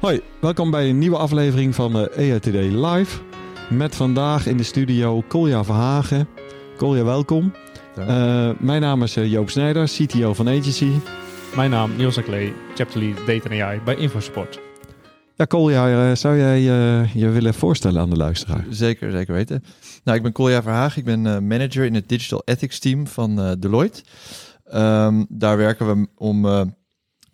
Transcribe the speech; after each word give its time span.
Hoi, 0.00 0.20
welkom 0.40 0.70
bij 0.70 0.88
een 0.88 0.98
nieuwe 0.98 1.16
aflevering 1.16 1.74
van 1.74 2.08
EATD 2.08 2.46
Live. 2.54 3.20
Met 3.70 3.94
vandaag 3.94 4.46
in 4.46 4.56
de 4.56 4.62
studio 4.62 5.22
Kolja 5.28 5.64
Verhagen. 5.64 6.28
Kolja, 6.76 7.04
welkom. 7.04 7.52
Uh, 7.98 8.50
mijn 8.58 8.80
naam 8.80 9.02
is 9.02 9.16
eh, 9.16 9.30
Joop 9.30 9.50
Snijder, 9.50 9.84
CTO 9.84 10.34
van 10.34 10.48
Agency. 10.48 10.90
Mijn 11.54 11.70
naam 11.70 11.96
Niels 11.96 12.18
Aklee, 12.18 12.52
Chapter 12.74 13.00
Lead 13.00 13.26
Data 13.26 13.50
en 13.50 13.62
AI 13.62 13.80
bij 13.84 13.96
InfoSupport. 13.96 14.60
Ja, 15.34 15.44
Kolja, 15.44 16.08
uh, 16.08 16.16
zou 16.16 16.38
jij 16.38 16.60
je 17.14 17.28
willen 17.28 17.54
voorstellen 17.54 18.00
aan 18.00 18.10
de 18.10 18.16
luisteraar? 18.16 18.64
Zeker, 18.70 19.10
zeker 19.10 19.34
weten. 19.34 19.64
Nou, 20.04 20.16
ik 20.16 20.22
ben 20.22 20.32
Kolja 20.32 20.62
Verhagen. 20.62 20.98
Ik 20.98 21.04
ben 21.04 21.46
manager 21.46 21.84
in 21.84 21.94
het 21.94 22.08
Digital 22.08 22.42
Ethics 22.44 22.78
team 22.78 23.06
van 23.06 23.56
Deloitte. 23.58 24.02
Um, 24.74 25.26
daar 25.28 25.56
werken 25.56 25.86
we 25.86 26.08
om 26.16 26.46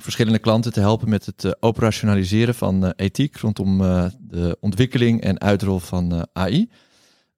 verschillende 0.03 0.39
klanten 0.39 0.73
te 0.73 0.81
helpen 0.81 1.09
met 1.09 1.27
het 1.27 1.45
uh, 1.45 1.53
operationaliseren 1.61 2.55
van 2.55 2.85
uh, 2.85 2.91
ethiek 2.97 3.37
rondom 3.37 3.81
uh, 3.81 4.05
de 4.21 4.57
ontwikkeling 4.61 5.21
en 5.21 5.41
uitrol 5.41 5.79
van 5.79 6.27
AI. 6.33 6.69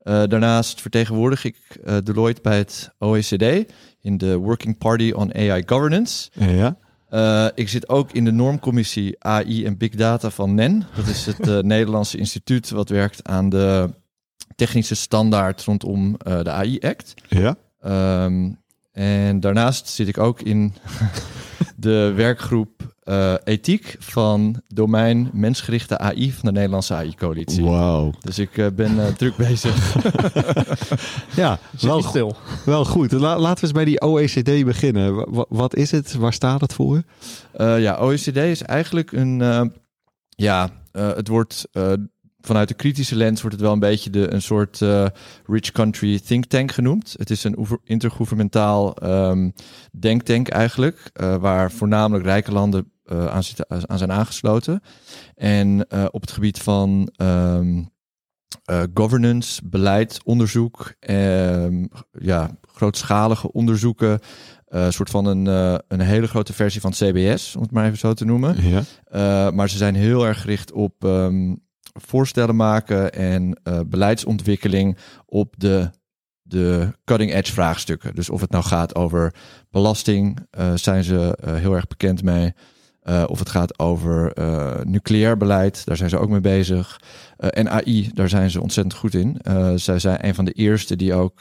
daarnaast 0.03 0.81
vertegenwoordig 0.81 1.45
ik 1.45 1.57
Deloitte 2.05 2.43
bij 2.43 2.57
het 2.57 2.91
OECD 2.99 3.73
in 4.01 4.17
de 4.19 4.37
Working 4.37 4.79
Party 4.79 5.13
on 5.15 5.35
AI 5.35 5.63
Governance. 5.67 6.31
Ja. 6.33 7.53
ik 7.55 7.69
zit 7.69 7.89
ook 7.89 8.13
in 8.13 8.25
de 8.25 8.33
normcommissie 8.33 9.17
AI 9.19 9.65
en 9.65 9.77
Big 9.77 9.91
Data 9.91 10.31
van 10.31 10.55
NEN. 10.55 10.85
Dat 10.97 11.07
is 11.07 11.27
het 11.27 11.63
Nederlandse 11.75 12.19
instituut 12.19 12.71
wat 12.71 12.89
werkt 12.89 13.29
aan 13.29 13.49
de 13.49 13.91
technische 14.55 14.95
standaard 14.95 15.65
rondom 15.65 16.17
de 16.19 16.51
AI 16.51 16.79
Act. 16.81 17.15
Ja. 17.29 17.57
Um, 18.25 18.63
en 18.95 19.41
daarnaast 19.41 19.89
zit 19.89 20.09
ik 20.09 20.19
ook 20.19 20.41
in 20.41 20.75
de 21.77 22.13
werkgroep 22.17 22.95
uh, 23.05 23.35
ethiek 23.45 23.97
van 23.99 24.63
domein 24.67 25.31
mensgerichte 25.33 25.99
AI 25.99 26.33
van 26.33 26.45
de 26.45 26.53
Nederlandse 26.53 26.95
AI-coalitie. 26.95 27.65
Wauw. 27.65 28.13
Dus 28.21 28.39
ik 28.39 28.57
uh, 28.57 28.67
ben 28.75 28.97
uh, 28.97 29.07
druk 29.07 29.37
bezig. 29.37 29.95
ja, 31.37 31.59
wel, 31.81 32.03
stil. 32.03 32.37
wel 32.65 32.85
goed. 32.85 33.13
La 33.13 33.39
laten 33.39 33.55
we 33.55 33.63
eens 33.63 33.73
bij 33.73 33.85
die 33.85 34.01
OECD 34.01 34.65
beginnen. 34.65 35.15
W 35.35 35.43
wat 35.49 35.77
is 35.77 35.91
het? 35.91 36.15
Waar 36.15 36.33
staat 36.33 36.61
het 36.61 36.73
voor? 36.73 37.03
ja, 37.57 37.97
OECD 38.01 38.37
is 38.37 38.63
eigenlijk 38.63 39.13
een... 39.13 39.73
ja, 40.29 40.71
het 40.93 41.29
wordt 41.29 41.69
vanuit 42.45 42.69
de 42.69 42.75
kritische 42.75 43.17
lens 43.17 43.41
wordt 43.41 43.57
het 43.57 43.65
wel 43.65 43.75
een 43.75 43.79
beetje 43.79 44.11
de, 44.11 44.33
een 44.33 44.43
soort 44.43 44.81
uh, 44.81 45.07
rich 45.47 45.73
country 45.73 46.21
think 46.21 46.45
tank 46.45 46.73
genoemd. 46.73 47.15
Het 47.19 47.31
is 47.31 47.45
een 47.45 47.67
intergouvernementaal 47.85 49.05
um, 49.31 49.53
denktank 49.99 50.49
eigenlijk, 50.49 51.11
uh, 51.21 51.37
waar 51.37 51.73
voornamelijk 51.73 52.25
rijke 52.25 52.53
landen 52.53 52.93
uh, 53.13 53.27
aan, 53.27 53.43
zitten, 53.43 53.89
aan 53.89 53.99
zijn 53.99 54.13
aangesloten. 54.13 54.83
En 55.35 55.87
op 56.11 56.21
het 56.21 56.31
gebied 56.31 56.59
van 56.59 57.13
um, 57.17 57.93
governance, 58.95 59.61
beleid, 59.65 60.21
onderzoek, 60.25 60.95
um, 61.11 61.89
ja, 62.11 62.51
grootschalige 62.73 63.53
onderzoeken, 63.53 64.21
een 64.67 64.93
soort 64.93 65.11
van 65.11 65.27
een, 65.27 65.47
een 65.89 66.01
hele 66.01 66.27
grote 66.27 66.53
versie 66.53 66.81
van 66.81 66.91
CBS, 66.91 67.57
om 67.57 67.63
het 67.63 67.71
maar 67.71 67.85
even 67.85 67.99
zo 67.99 68.13
te 68.13 68.25
noemen. 68.25 68.57
Ja. 69.11 69.51
maar 69.51 69.69
ze 69.69 69.77
zijn 69.77 69.95
heel 69.95 70.27
erg 70.27 70.41
gericht 70.41 70.73
op 70.73 71.05
um, 71.05 71.64
voorstellen 71.95 72.57
maken 72.57 73.13
en 73.13 73.59
uh, 73.69 73.81
beleidsontwikkeling 73.87 74.97
op 75.27 75.55
de, 75.59 75.91
de 76.43 76.93
cutting 77.05 77.35
edge 77.35 77.53
vraagstukken. 77.53 78.15
Dus 78.15 78.31
of 78.31 78.41
het 78.41 78.51
nou 78.51 78.65
gaat 78.65 78.95
over 78.95 79.35
belasting, 79.71 80.47
uh, 80.59 80.73
zijn 80.75 81.05
ze 81.05 81.39
uh, 81.45 81.55
heel 81.55 81.75
erg 81.75 81.87
bekend 81.87 82.23
mee. 82.23 82.53
of 83.27 83.39
het 83.39 83.49
gaat 83.49 83.79
over 83.79 84.33
nucleair 84.87 85.37
beleid, 85.37 85.85
daar 85.85 85.97
zijn 85.97 86.11
ze 86.11 86.19
ook 86.19 86.29
mee 86.29 86.41
bezig. 86.41 87.01
en 87.37 87.71
AI, 87.71 88.11
daar 88.15 88.29
zijn 88.29 88.51
ze 88.51 88.61
ontzettend 88.61 88.95
goed 88.95 89.15
in. 89.15 89.41
zij 89.75 89.99
zijn 89.99 90.27
een 90.27 90.35
van 90.35 90.45
de 90.45 90.53
eerste 90.53 90.97
die 90.97 91.15
ook 91.15 91.41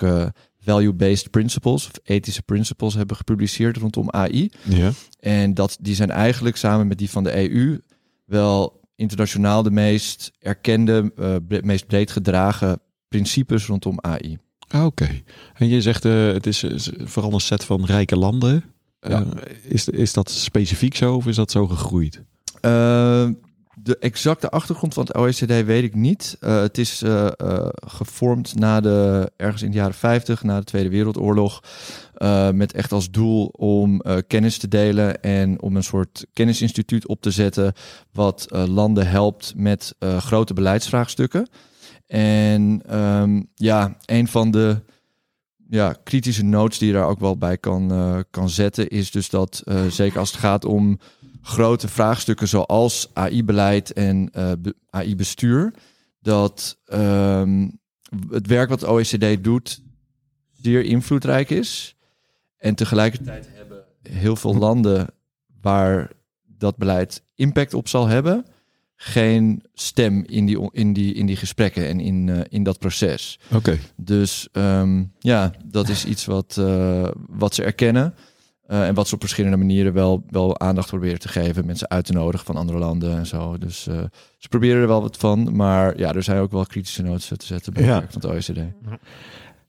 value-based 0.59 1.29
principles, 1.29 1.85
of 1.85 1.91
ethische 2.03 2.43
principles, 2.43 2.93
hebben 2.93 3.15
gepubliceerd 3.15 3.77
rondom 3.77 4.09
AI. 4.09 4.51
Ja. 4.63 4.91
En 5.19 5.53
dat, 5.53 5.77
die 5.81 5.95
zijn 5.95 6.11
eigenlijk 6.11 6.57
samen 6.57 6.87
met 6.87 6.97
die 6.97 7.09
van 7.09 7.23
de 7.23 7.51
EU 7.51 7.81
wel 8.25 8.81
internationaal 8.95 9.63
de 9.63 9.71
meest 9.71 10.31
erkende, 10.39 11.11
uh, 11.19 11.61
meest 11.61 11.85
breed 11.85 12.11
gedragen 12.11 12.79
principes 13.07 13.65
rondom 13.65 13.97
AI. 14.01 14.37
Ah, 14.67 14.85
oké, 14.85 15.21
en 15.53 15.67
je 15.67 15.81
zegt 15.81 16.05
uh, 16.05 16.33
het 16.33 16.47
is, 16.47 16.65
vooral 16.97 17.33
een 17.33 17.39
set 17.39 17.63
van 17.63 17.85
rijke 17.85 18.17
landen. 18.17 18.63
Uh, 19.01 19.21
is, 19.63 19.89
is 19.89 20.13
dat 20.13 20.31
specifiek 20.31 20.95
zo 20.95 21.15
of 21.15 21.27
is 21.27 21.35
dat 21.35 21.51
zo 21.51 21.67
gegroeid? 21.67 22.21
De 23.83 23.97
exacte 23.97 24.49
achtergrond 24.49 24.93
van 24.93 25.03
het 25.03 25.15
OECD 25.15 25.65
weet 25.65 25.83
ik 25.83 25.95
niet. 25.95 26.37
Uh, 26.39 26.61
het 26.61 26.77
is 26.77 27.03
uh, 27.03 27.27
uh, 27.43 27.67
gevormd 27.85 28.55
na 28.55 28.81
de, 28.81 29.31
ergens 29.37 29.61
in 29.61 29.71
de 29.71 29.77
jaren 29.77 29.93
50, 29.93 30.43
na 30.43 30.59
de 30.59 30.65
Tweede 30.65 30.89
Wereldoorlog. 30.89 31.63
met 32.53 32.73
echt 32.73 32.91
als 32.91 33.11
doel 33.11 33.45
om 33.45 34.01
kennis 34.27 34.57
te 34.57 34.67
delen 34.67 35.21
en 35.21 35.61
om 35.61 35.75
een 35.75 35.83
soort 35.83 36.25
kennisinstituut 36.33 37.07
op 37.07 37.21
te 37.21 37.31
zetten. 37.31 37.73
wat 38.11 38.47
landen 38.49 39.07
helpt 39.07 39.53
met 39.55 39.95
grote 40.17 40.53
beleidsvraagstukken. 40.53 41.47
En 42.07 42.81
um, 42.99 43.49
ja, 43.55 43.97
een 44.05 44.27
van 44.27 44.51
de 44.51 44.81
ja, 45.69 45.95
kritische 46.03 46.43
notes 46.43 46.77
die 46.77 46.87
je 46.87 46.93
daar 46.93 47.07
ook 47.07 47.19
wel 47.19 47.37
bij 47.37 47.57
kan, 47.57 47.91
kan 48.29 48.49
zetten, 48.49 48.89
is 48.89 49.11
dus 49.11 49.29
dat 49.29 49.63
zeker 49.89 50.19
als 50.19 50.31
het 50.31 50.39
gaat 50.39 50.65
om 50.65 50.99
grote 51.45 51.87
vraagstukken 51.87 52.47
zoals 52.47 53.09
AI-beleid 53.13 53.93
en 53.93 54.29
uh, 54.35 54.51
eh, 54.51 54.57
AI-bestuur, 54.89 55.73
dat 56.21 56.77
um, 56.93 57.79
het 58.29 58.47
werk 58.47 58.69
wat 58.69 58.79
de 58.79 58.87
OECD 58.87 59.43
doet 59.43 59.81
zeer 60.61 60.83
invloedrijk 60.83 61.49
is. 61.49 61.95
En 62.57 62.75
tegelijkertijd 62.75 63.49
hebben 63.53 63.83
heel 64.01 64.35
veel 64.35 64.55
landen 64.55 65.07
waar 65.61 66.11
dat 66.57 66.77
beleid 66.77 67.23
impact 67.35 67.73
op 67.73 67.87
zal 67.87 68.07
hebben, 68.07 68.45
geen 68.95 69.63
stem 69.73 70.23
in 70.25 70.45
die, 70.45 70.69
in 70.71 70.93
die, 70.93 71.13
in 71.13 71.25
die 71.25 71.35
gesprekken 71.35 71.87
en 71.87 71.99
in, 71.99 72.27
uh, 72.27 72.39
in 72.49 72.63
dat 72.63 72.79
proces. 72.79 73.39
Oké. 73.53 73.79
Dus 73.95 74.47
um, 74.51 75.11
ja, 75.19 75.51
dat 75.65 75.89
is 75.89 76.05
iets 76.05 76.25
wat, 76.25 76.55
uh, 76.59 77.07
wat 77.29 77.55
ze 77.55 77.63
erkennen. 77.63 78.13
Uh, 78.67 78.87
en 78.87 78.93
wat 78.93 79.07
ze 79.07 79.13
op 79.13 79.19
verschillende 79.19 79.57
manieren 79.57 79.93
wel, 79.93 80.23
wel 80.29 80.59
aandacht 80.59 80.87
proberen 80.87 81.19
te 81.19 81.27
geven. 81.27 81.65
Mensen 81.65 81.89
uit 81.89 82.05
te 82.05 82.13
nodigen 82.13 82.45
van 82.45 82.55
andere 82.55 82.77
landen 82.77 83.17
en 83.17 83.25
zo. 83.25 83.57
Dus 83.57 83.87
uh, 83.87 84.03
ze 84.37 84.47
proberen 84.47 84.81
er 84.81 84.87
wel 84.87 85.01
wat 85.01 85.17
van. 85.17 85.55
Maar 85.55 85.97
ja, 85.97 86.13
er 86.13 86.23
zijn 86.23 86.39
ook 86.39 86.51
wel 86.51 86.65
kritische 86.65 87.01
noten 87.01 87.37
te 87.37 87.45
zetten 87.45 87.73
bij 87.73 87.83
ja. 87.83 87.89
het 87.89 87.99
werk 87.99 88.11
van 88.11 88.21
het 88.21 88.31
OECD. 88.31 88.61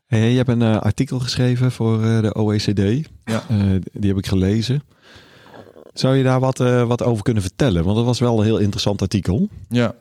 Hey, 0.06 0.30
je 0.30 0.36
hebt 0.36 0.48
een 0.48 0.60
uh, 0.60 0.80
artikel 0.80 1.18
geschreven 1.18 1.72
voor 1.72 1.98
de 1.98 2.34
OECD. 2.34 3.08
Ja. 3.24 3.42
die 3.92 4.08
heb 4.08 4.18
ik 4.18 4.26
gelezen. 4.26 4.82
Zou 5.92 6.16
je 6.16 6.22
daar 6.22 6.40
wat, 6.40 6.58
wat 6.86 7.02
over 7.02 7.22
kunnen 7.22 7.42
vertellen? 7.42 7.84
Want 7.84 7.96
dat 7.96 8.04
was 8.04 8.18
wel 8.18 8.38
een 8.38 8.44
heel 8.44 8.58
interessant 8.58 9.02
artikel. 9.02 9.48
Ja. 9.68 9.94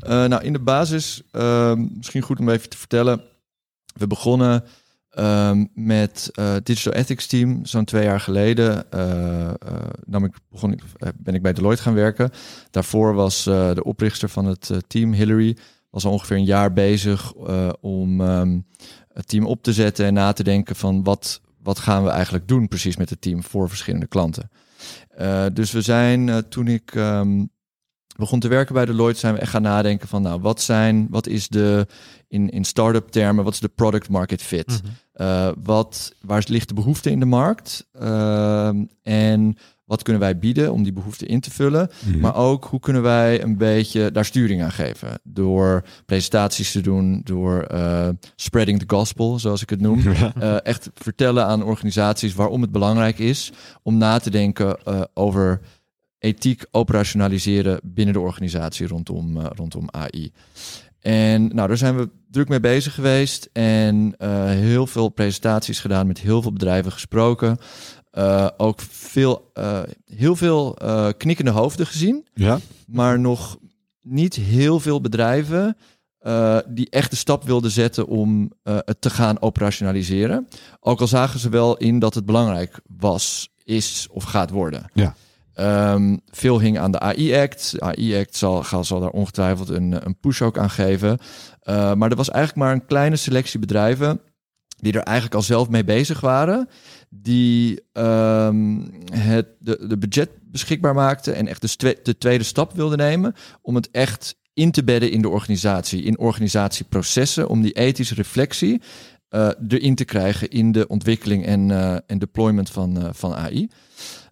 nou, 0.00 0.42
in 0.42 0.52
de 0.52 0.58
basis, 0.58 1.22
ehm, 1.30 1.86
misschien 1.96 2.22
goed 2.22 2.38
om 2.38 2.48
even 2.48 2.68
te 2.68 2.76
vertellen. 2.76 3.22
We 3.94 4.06
begonnen 4.06 4.64
Um, 5.18 5.70
met 5.74 6.30
uh, 6.34 6.54
Digital 6.62 6.92
Ethics 6.92 7.26
Team, 7.26 7.64
zo'n 7.64 7.84
twee 7.84 8.04
jaar 8.04 8.20
geleden, 8.20 8.86
uh, 8.94 9.00
uh, 9.00 9.50
nam 10.04 10.24
ik, 10.24 10.34
begon 10.50 10.72
ik, 10.72 10.82
ben 11.14 11.34
ik 11.34 11.42
bij 11.42 11.52
Deloitte 11.52 11.82
gaan 11.82 11.94
werken. 11.94 12.30
Daarvoor 12.70 13.14
was 13.14 13.44
de 13.44 13.82
oprichter 13.84 14.28
van 14.28 14.44
het 14.44 14.70
team, 14.86 15.12
Hillary, 15.12 15.56
was 15.90 16.04
al 16.04 16.12
ongeveer 16.12 16.36
een 16.36 16.44
jaar 16.44 16.72
bezig 16.72 17.32
om 17.80 18.20
um, 18.20 18.66
het 19.12 19.28
team 19.28 19.46
op 19.46 19.62
te 19.62 19.72
zetten 19.72 20.06
en 20.06 20.14
na 20.14 20.32
te 20.32 20.42
denken 20.42 20.76
van 20.76 21.02
wat, 21.02 21.40
wat 21.62 21.78
gaan 21.78 22.04
we 22.04 22.10
eigenlijk 22.10 22.48
doen 22.48 22.68
precies 22.68 22.96
met 22.96 23.10
het 23.10 23.20
team 23.20 23.42
voor 23.42 23.68
verschillende 23.68 24.06
klanten. 24.06 24.50
dus 25.52 25.72
we 25.72 25.80
zijn 25.80 26.48
toen 26.48 26.68
ik 26.68 26.94
um, 26.94 27.50
begon 28.16 28.40
te 28.40 28.48
werken 28.48 28.74
bij 28.74 28.84
Deloitte, 28.84 29.20
zijn 29.20 29.34
we 29.34 29.40
echt 29.40 29.50
gaan 29.50 29.62
nadenken 29.62 30.08
van, 30.08 30.22
nou, 30.22 30.40
wat 30.40 30.60
zijn, 30.60 31.06
wat 31.10 31.26
is 31.26 31.48
de, 31.48 31.86
in, 32.28 32.50
in 32.50 32.64
start-up 32.64 33.08
termen, 33.08 33.44
wat 33.44 33.52
is 33.52 33.60
de 33.60 33.68
product 33.68 34.08
market 34.08 34.42
fit? 34.42 34.80
Mhm. 34.82 35.26
uh, 35.26 35.48
wat, 35.62 36.14
waar 36.20 36.44
ligt 36.46 36.68
de 36.68 36.74
behoefte 36.74 37.10
in 37.10 37.20
de 37.20 37.26
markt? 37.26 37.86
Uh, 38.00 38.70
en 39.02 39.56
wat 39.84 40.02
kunnen 40.02 40.22
wij 40.22 40.38
bieden 40.38 40.72
om 40.72 40.82
die 40.82 40.92
behoefte 40.92 41.26
in 41.26 41.40
te 41.40 41.50
vullen. 41.50 41.90
Mhm. 42.06 42.20
Maar 42.20 42.36
ook 42.36 42.64
hoe 42.64 42.80
kunnen 42.80 43.02
wij 43.02 43.42
een 43.42 43.56
beetje 43.56 44.10
daar 44.10 44.24
sturing 44.24 44.62
aan 44.62 44.72
geven. 44.72 45.20
Door 45.22 45.84
presentaties 46.06 46.72
te 46.72 46.80
doen, 46.80 47.20
door 47.24 47.62
eh, 47.62 48.08
spreading 48.36 48.78
the 48.78 48.96
gospel, 48.96 49.38
zoals 49.38 49.62
ik 49.62 49.70
het 49.70 49.80
noem. 49.80 50.02
Eh, 50.34 50.64
echt 50.64 50.90
vertellen 50.94 51.46
aan 51.46 51.62
organisaties 51.62 52.34
waarom 52.34 52.60
het 52.60 52.72
belangrijk 52.72 53.18
is 53.18 53.52
om 53.82 53.98
na 53.98 54.18
te 54.18 54.30
denken 54.30 54.76
eh, 54.84 55.00
over 55.14 55.60
ethiek 56.24 56.66
operationaliseren 56.70 57.80
binnen 57.82 58.14
de 58.14 58.20
organisatie 58.20 58.86
rondom, 58.86 59.40
eh, 59.40 59.46
rondom 59.54 59.88
AI. 59.90 60.32
En 61.00 61.54
nou, 61.54 61.68
daar 61.68 61.76
zijn 61.76 61.96
we 61.96 62.10
druk 62.30 62.48
mee 62.48 62.60
bezig 62.60 62.94
geweest 62.94 63.48
en 63.52 64.14
eh, 64.18 64.44
heel 64.44 64.86
veel 64.86 65.08
presentaties 65.08 65.80
gedaan, 65.80 66.06
met 66.06 66.20
heel 66.20 66.42
veel 66.42 66.52
bedrijven 66.52 66.92
gesproken. 66.92 67.58
Eh, 68.10 68.48
ook 68.56 68.80
veel, 68.80 69.52
heel 70.04 70.36
veel 70.36 70.78
knikkende 71.16 71.50
hoofden 71.50 71.86
gezien, 71.86 72.26
Ja? 72.34 72.58
maar 72.86 73.20
nog 73.20 73.58
niet 74.02 74.34
heel 74.34 74.80
veel 74.80 75.00
bedrijven 75.00 75.76
die 76.68 76.90
echt 76.90 77.10
de 77.10 77.16
stap 77.16 77.44
wilden 77.44 77.70
zetten 77.70 78.06
om 78.06 78.52
het 78.62 79.00
te 79.00 79.10
gaan 79.10 79.42
operationaliseren. 79.42 80.48
Ook 80.80 81.00
al 81.00 81.06
zagen 81.06 81.40
ze 81.40 81.48
wel 81.48 81.76
in 81.76 81.98
dat 81.98 82.14
het 82.14 82.26
belangrijk 82.26 82.80
was, 82.98 83.48
is 83.64 84.06
of 84.10 84.24
gaat 84.24 84.50
worden. 84.50 84.90
Ja. 84.92 85.14
Ehm, 85.54 86.16
veel 86.26 86.60
hing 86.60 86.78
aan 86.78 86.90
de 86.90 87.00
AI-act. 87.00 87.70
De 87.70 87.80
AI-act 87.80 88.36
zal, 88.36 89.00
daar 89.00 89.10
ongetwijfeld 89.10 89.68
een, 89.68 90.06
een 90.06 90.18
push 90.20 90.40
ook 90.42 90.58
aan 90.58 90.70
geven. 90.70 91.18
Eh, 91.60 91.94
maar 91.94 92.10
er 92.10 92.16
was 92.16 92.30
eigenlijk 92.30 92.64
maar 92.64 92.74
een 92.74 92.86
kleine 92.86 93.16
selectie 93.16 93.60
bedrijven 93.60 94.20
die 94.76 94.92
er 94.92 95.02
eigenlijk 95.02 95.36
al 95.36 95.42
zelf 95.42 95.68
mee 95.68 95.84
bezig 95.84 96.20
waren. 96.20 96.68
Die 97.08 97.80
ehm, 97.92 98.80
het, 99.12 99.46
de, 99.58 99.86
de 99.86 99.98
budget 99.98 100.30
beschikbaar 100.42 100.94
maakten 100.94 101.34
en 101.34 101.46
echt 101.46 101.78
de, 101.78 101.98
de 102.02 102.18
tweede 102.18 102.44
stap 102.44 102.72
wilden 102.72 102.98
nemen 102.98 103.34
om 103.62 103.74
het 103.74 103.90
echt 103.90 104.36
in 104.52 104.70
te 104.70 104.84
bedden 104.84 105.10
in 105.10 105.22
de 105.22 105.28
organisatie, 105.28 106.02
in 106.02 106.18
organisatieprocessen, 106.18 107.48
om 107.48 107.62
die 107.62 107.72
ethische 107.72 108.14
reflectie 108.14 108.82
eh, 109.28 109.48
erin 109.68 109.94
te 109.94 110.04
krijgen 110.04 110.48
in 110.50 110.72
de 110.72 110.86
ontwikkeling 110.86 111.46
en, 111.46 111.70
eh, 111.70 111.96
en 112.06 112.18
deployment 112.18 112.70
van, 112.70 113.14
van 113.14 113.34
AI. 113.34 113.68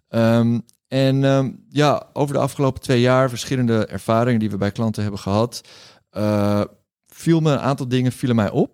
Ehm, 0.08 0.58
en 0.92 1.24
ehm, 1.24 1.50
ja, 1.68 2.06
over 2.12 2.34
de 2.34 2.40
afgelopen 2.40 2.82
twee 2.82 3.00
jaar, 3.00 3.28
verschillende 3.28 3.86
ervaringen 3.86 4.40
die 4.40 4.50
we 4.50 4.56
bij 4.56 4.72
klanten 4.72 5.02
hebben 5.02 5.20
gehad, 5.20 5.60
eh, 6.10 6.60
viel 7.06 7.40
me 7.40 7.52
een 7.52 7.58
aantal 7.58 7.88
dingen 7.88 8.12
vielen 8.12 8.36
mij 8.36 8.50
op. 8.50 8.70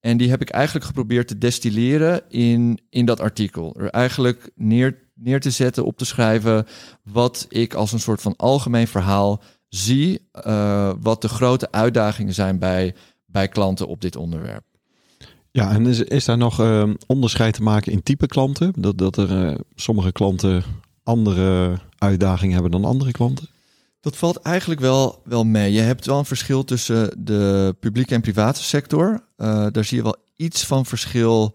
En 0.00 0.16
die 0.16 0.30
heb 0.30 0.40
ik 0.40 0.50
eigenlijk 0.50 0.86
geprobeerd 0.86 1.28
te 1.28 1.38
destilleren 1.38 2.22
in, 2.28 2.80
in 2.90 3.04
dat 3.04 3.20
artikel. 3.20 3.74
Er 3.78 3.90
eigenlijk 3.90 4.50
neer, 4.54 4.98
neer 5.14 5.40
te 5.40 5.50
zetten, 5.50 5.84
op 5.84 5.96
te 5.96 6.04
schrijven 6.04 6.66
wat 7.02 7.46
ik 7.48 7.74
als 7.74 7.92
een 7.92 8.00
soort 8.00 8.22
van 8.22 8.36
algemeen 8.36 8.88
verhaal 8.88 9.42
zie. 9.68 10.28
eh, 10.32 10.92
wat 11.00 11.22
de 11.22 11.28
grote 11.28 11.72
uitdagingen 11.72 12.34
zijn 12.34 12.58
bij, 12.58 12.94
bij 13.26 13.48
klanten 13.48 13.86
op 13.86 14.00
dit 14.00 14.16
onderwerp. 14.16 14.64
Ja, 15.50 15.70
en 15.70 15.86
is, 15.86 16.00
is 16.00 16.24
daar 16.24 16.38
nog 16.38 16.60
eh, 16.60 16.90
onderscheid 17.06 17.54
te 17.54 17.62
maken 17.62 17.92
in 17.92 18.02
type 18.02 18.26
klanten? 18.26 18.72
Dat, 18.76 18.98
dat 18.98 19.16
er 19.16 19.46
eh, 19.46 19.58
sommige 19.74 20.12
klanten 20.12 20.64
andere 21.02 21.78
uitdagingen 21.98 22.52
hebben 22.52 22.70
dan 22.70 22.84
andere 22.84 23.10
klanten? 23.10 23.48
Dat 24.00 24.16
valt 24.16 24.36
eigenlijk 24.36 24.80
wel, 24.80 25.22
wel 25.24 25.44
mee. 25.44 25.72
Je 25.72 25.80
hebt 25.80 26.06
wel 26.06 26.18
een 26.18 26.24
verschil 26.24 26.64
tussen 26.64 27.24
de 27.24 27.76
publieke 27.80 28.14
en 28.14 28.20
private 28.20 28.62
sector. 28.62 29.26
Eh, 29.36 29.66
daar 29.70 29.84
zie 29.84 29.96
je 29.96 30.02
wel 30.02 30.16
iets 30.36 30.66
van 30.66 30.86
verschil 30.86 31.54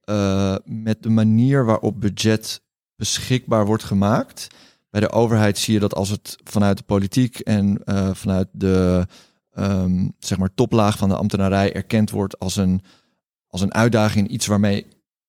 eh, 0.00 0.56
met 0.64 1.02
de 1.02 1.08
manier 1.08 1.64
waarop 1.64 2.00
budget 2.00 2.62
beschikbaar 2.96 3.66
wordt 3.66 3.84
gemaakt. 3.84 4.46
Bij 4.90 5.00
de 5.00 5.10
overheid 5.10 5.58
zie 5.58 5.74
je 5.74 5.80
dat 5.80 5.94
als 5.94 6.08
het 6.08 6.36
vanuit 6.44 6.78
de 6.78 6.84
politiek 6.84 7.38
en 7.38 7.84
eh, 7.84 8.14
vanuit 8.14 8.48
de 8.52 9.06
ehm, 9.50 10.08
zeg 10.18 10.38
maar 10.38 10.54
toplaag 10.54 10.98
van 10.98 11.08
de 11.08 11.16
ambtenarij 11.16 11.74
erkend 11.74 12.10
wordt 12.10 12.38
als 12.38 12.56
een, 12.56 12.82
als 13.46 13.60
een 13.60 13.74
uitdaging, 13.74 14.28
iets 14.28 14.46
waarmee 14.46 14.86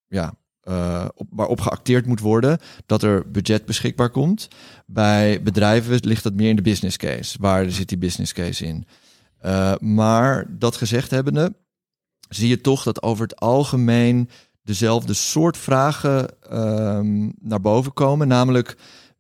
ja, 0.08 0.34
eh, 0.69 1.06
op, 1.16 1.27
waarop 1.31 1.62
geacteerd 1.62 2.06
moet 2.06 2.19
worden, 2.19 2.57
dat 2.86 3.04
er 3.04 3.31
budget 3.31 3.66
beschikbaar 3.66 4.10
komt. 4.10 4.48
Bij 4.86 5.42
bedrijven 5.44 6.00
ligt 6.01 6.24
dat 6.24 6.33
meer 6.33 6.50
in 6.50 6.56
de 6.56 6.62
business 6.62 6.98
case. 6.98 7.38
Waar 7.39 7.71
zit 7.71 7.89
die 7.89 7.98
business 7.98 8.33
case 8.33 8.66
in? 8.66 8.86
Uh, 9.45 9.74
maar 9.80 10.45
dat 10.50 10.75
gezegd 10.75 11.12
hebbende, 11.12 11.54
zie 12.30 12.48
je 12.48 12.62
toch 12.62 12.83
dat 12.83 13.01
over 13.04 13.24
het 13.24 13.39
algemeen 13.39 14.30
dezelfde 14.63 15.13
soort 15.13 15.57
vragen 15.57 16.30
um, 16.54 17.33
naar 17.39 17.62
boven 17.62 17.94
komen. 17.94 18.27
Namelijk 18.27 18.77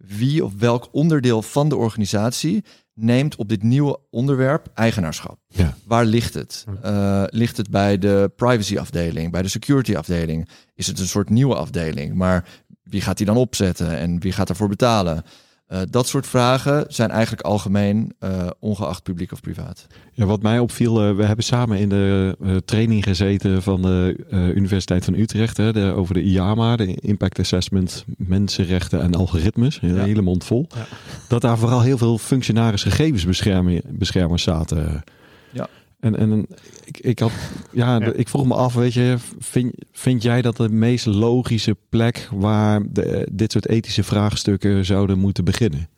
wie 0.07 0.43
of 0.45 0.53
welk 0.57 0.87
onderdeel 0.91 1.41
van 1.41 1.69
de 1.69 1.75
organisatie 1.75 2.63
neemt 2.93 3.35
op 3.35 3.49
dit 3.49 3.63
nieuwe 3.63 3.99
onderwerp 4.09 4.67
eigenaarschap. 4.73 5.39
Ja. 5.47 5.75
Waar 5.85 6.05
ligt 6.05 6.33
het? 6.33 6.65
Uh, 6.85 7.23
ligt 7.25 7.57
het 7.57 7.69
bij 7.69 7.97
de 7.97 8.31
privacy 8.35 8.77
afdeling, 8.77 9.31
bij 9.31 9.41
de 9.41 9.47
security 9.47 9.95
afdeling? 9.95 10.49
Is 10.75 10.87
het 10.87 10.99
een 10.99 11.07
soort 11.07 11.29
nieuwe 11.29 11.55
afdeling? 11.55 12.13
Maar 12.13 12.45
wie 12.83 13.01
gaat 13.01 13.17
die 13.17 13.25
dan 13.25 13.37
opzetten 13.37 13.97
en 13.97 14.19
wie 14.19 14.31
gaat 14.31 14.49
ervoor 14.49 14.69
betalen? 14.69 15.23
Uh, 15.71 15.79
dat 15.89 16.07
soort 16.07 16.27
vragen 16.27 16.85
zijn 16.87 17.09
eigenlijk 17.09 17.41
algemeen, 17.41 18.13
uh, 18.23 18.47
ongeacht 18.59 19.03
publiek 19.03 19.31
of 19.31 19.41
privaat. 19.41 19.87
Ja, 20.13 20.25
wat 20.25 20.41
mij 20.41 20.59
opviel, 20.59 21.09
uh, 21.09 21.15
we 21.15 21.23
hebben 21.23 21.45
samen 21.45 21.79
in 21.79 21.89
de 21.89 22.61
training 22.65 23.03
gezeten 23.03 23.61
van 23.61 23.81
de 23.81 24.25
Universiteit 24.55 25.05
van 25.05 25.13
Utrecht 25.13 25.57
hè, 25.57 25.73
de, 25.73 25.93
over 25.95 26.13
de 26.13 26.23
IAMA, 26.23 26.75
de 26.75 26.95
Impact 26.95 27.39
Assessment, 27.39 28.05
Mensenrechten 28.17 29.01
en 29.01 29.15
Algoritmes, 29.15 29.79
een 29.81 29.95
ja. 29.95 30.03
hele 30.03 30.21
mond 30.21 30.43
vol. 30.43 30.67
Ja. 30.75 30.85
Dat 31.27 31.41
daar 31.41 31.57
vooral 31.57 31.81
heel 31.81 31.97
veel 31.97 32.17
functionaris 32.17 32.83
gegevensbeschermers 32.83 34.43
zaten. 34.43 35.03
Ja. 35.51 35.67
En, 35.99 36.15
en 36.15 36.47
ik, 36.85 36.99
ik, 36.99 37.19
had, 37.19 37.31
ja, 37.71 37.99
ja, 37.99 38.13
ik 38.13 38.29
vroeg 38.29 38.45
me 38.45 38.53
af, 38.53 38.73
weet 38.73 38.93
je, 38.93 39.15
vind, 39.39 39.73
vind 39.91 40.23
jij 40.23 40.41
dat 40.41 40.57
de 40.57 40.69
meest 40.69 41.05
logische 41.05 41.77
plek 41.89 42.27
waar 42.31 42.81
de, 42.91 43.27
dit 43.31 43.51
soort 43.51 43.67
ethische 43.67 44.03
vraagstukken 44.03 44.85
zouden 44.85 45.19
moeten 45.19 45.43
beginnen? 45.43 45.89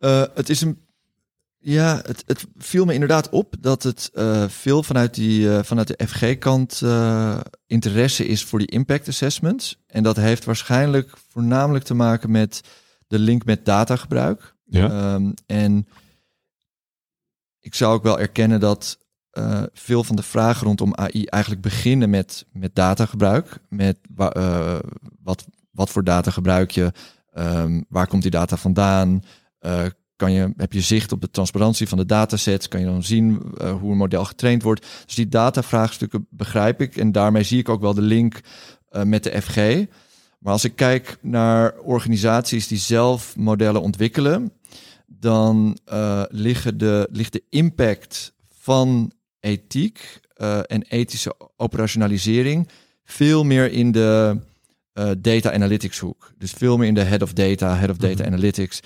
Uh, 0.00 0.24
het 0.34 0.48
is 0.48 0.60
een. 0.60 0.86
Ja, 1.60 2.02
het, 2.06 2.22
het, 2.26 2.46
viel 2.56 2.84
me 2.84 2.92
inderdaad 2.92 3.28
op 3.28 3.54
dat 3.60 3.82
het 3.82 4.10
uh, 4.14 4.48
veel 4.48 4.82
vanuit, 4.82 5.14
die, 5.14 5.40
uh, 5.40 5.62
vanuit 5.62 5.86
de 5.88 6.06
FG-kant 6.06 6.82
interesse 7.66 8.26
is 8.26 8.44
voor 8.44 8.58
die 8.58 8.70
impact 8.70 9.08
assessments. 9.08 9.78
En 9.86 10.02
dat 10.02 10.16
heeft 10.16 10.44
waarschijnlijk 10.44 11.16
voornamelijk 11.28 11.84
te 11.84 11.94
maken 11.94 12.30
met 12.30 12.60
de 13.06 13.18
link 13.18 13.44
met 13.44 13.64
datagebruik. 13.64 14.54
Ja. 14.64 15.14
Um, 15.14 15.34
en 15.46 15.86
ik 17.60 17.74
zou 17.74 17.94
ook 17.94 18.02
wel 18.02 18.18
erkennen 18.18 18.60
dat 18.60 18.98
uh, 19.38 19.62
veel 19.72 20.04
van 20.04 20.16
de 20.16 20.22
vragen 20.22 20.66
rondom 20.66 20.94
AI 20.94 21.24
eigenlijk 21.24 21.62
beginnen 21.62 22.10
met, 22.10 22.46
met 22.52 22.74
datagebruik. 22.74 23.58
Met 23.68 23.98
uh, 24.36 24.78
wat, 25.22 25.46
wat 25.70 25.90
voor 25.90 26.04
data 26.04 26.30
gebruik 26.30 26.70
je? 26.70 26.92
Um, 27.34 27.84
waar 27.88 28.06
komt 28.06 28.22
die 28.22 28.30
data 28.30 28.56
vandaan? 28.56 29.22
Uh, 29.60 29.84
kan 30.16 30.32
je, 30.32 30.52
heb 30.56 30.72
je 30.72 30.80
zicht 30.80 31.12
op 31.12 31.20
de 31.20 31.30
transparantie 31.30 31.88
van 31.88 31.98
de 31.98 32.06
datasets? 32.06 32.68
Kan 32.68 32.80
je 32.80 32.86
dan 32.86 33.02
zien 33.02 33.42
hoe 33.80 33.90
een 33.90 33.96
model 33.96 34.24
getraind 34.24 34.62
wordt? 34.62 34.86
Dus 35.06 35.14
die 35.14 35.28
datavraagstukken 35.28 36.26
begrijp 36.30 36.80
ik. 36.80 36.96
En 36.96 37.12
daarmee 37.12 37.42
zie 37.42 37.58
ik 37.58 37.68
ook 37.68 37.80
wel 37.80 37.94
de 37.94 38.02
link 38.02 38.40
met 39.04 39.24
de 39.24 39.42
FG. 39.42 39.56
Maar 40.38 40.52
als 40.52 40.64
ik 40.64 40.76
kijk 40.76 41.18
naar 41.22 41.74
organisaties 41.78 42.66
die 42.66 42.78
zelf 42.78 43.36
modellen 43.36 43.82
ontwikkelen, 43.82 44.52
dan 45.08 45.78
uh, 45.92 46.22
liggen 46.28 46.78
de, 46.78 47.08
ligt 47.12 47.32
de 47.32 47.42
impact 47.50 48.32
van 48.48 49.12
ethiek 49.40 50.20
uh, 50.36 50.58
en 50.66 50.82
ethische 50.82 51.34
operationalisering 51.56 52.68
veel 53.04 53.44
meer 53.44 53.72
in 53.72 53.92
de 53.92 54.40
uh, 54.94 55.10
data 55.18 55.52
analytics 55.52 55.98
hoek. 55.98 56.32
Dus 56.38 56.52
veel 56.52 56.76
meer 56.76 56.88
in 56.88 56.94
de 56.94 57.02
head 57.02 57.22
of 57.22 57.32
data, 57.32 57.76
head 57.76 57.90
of 57.90 57.96
data 57.96 58.14
mm 58.14 58.18
-hmm. 58.18 58.26
analytics, 58.26 58.80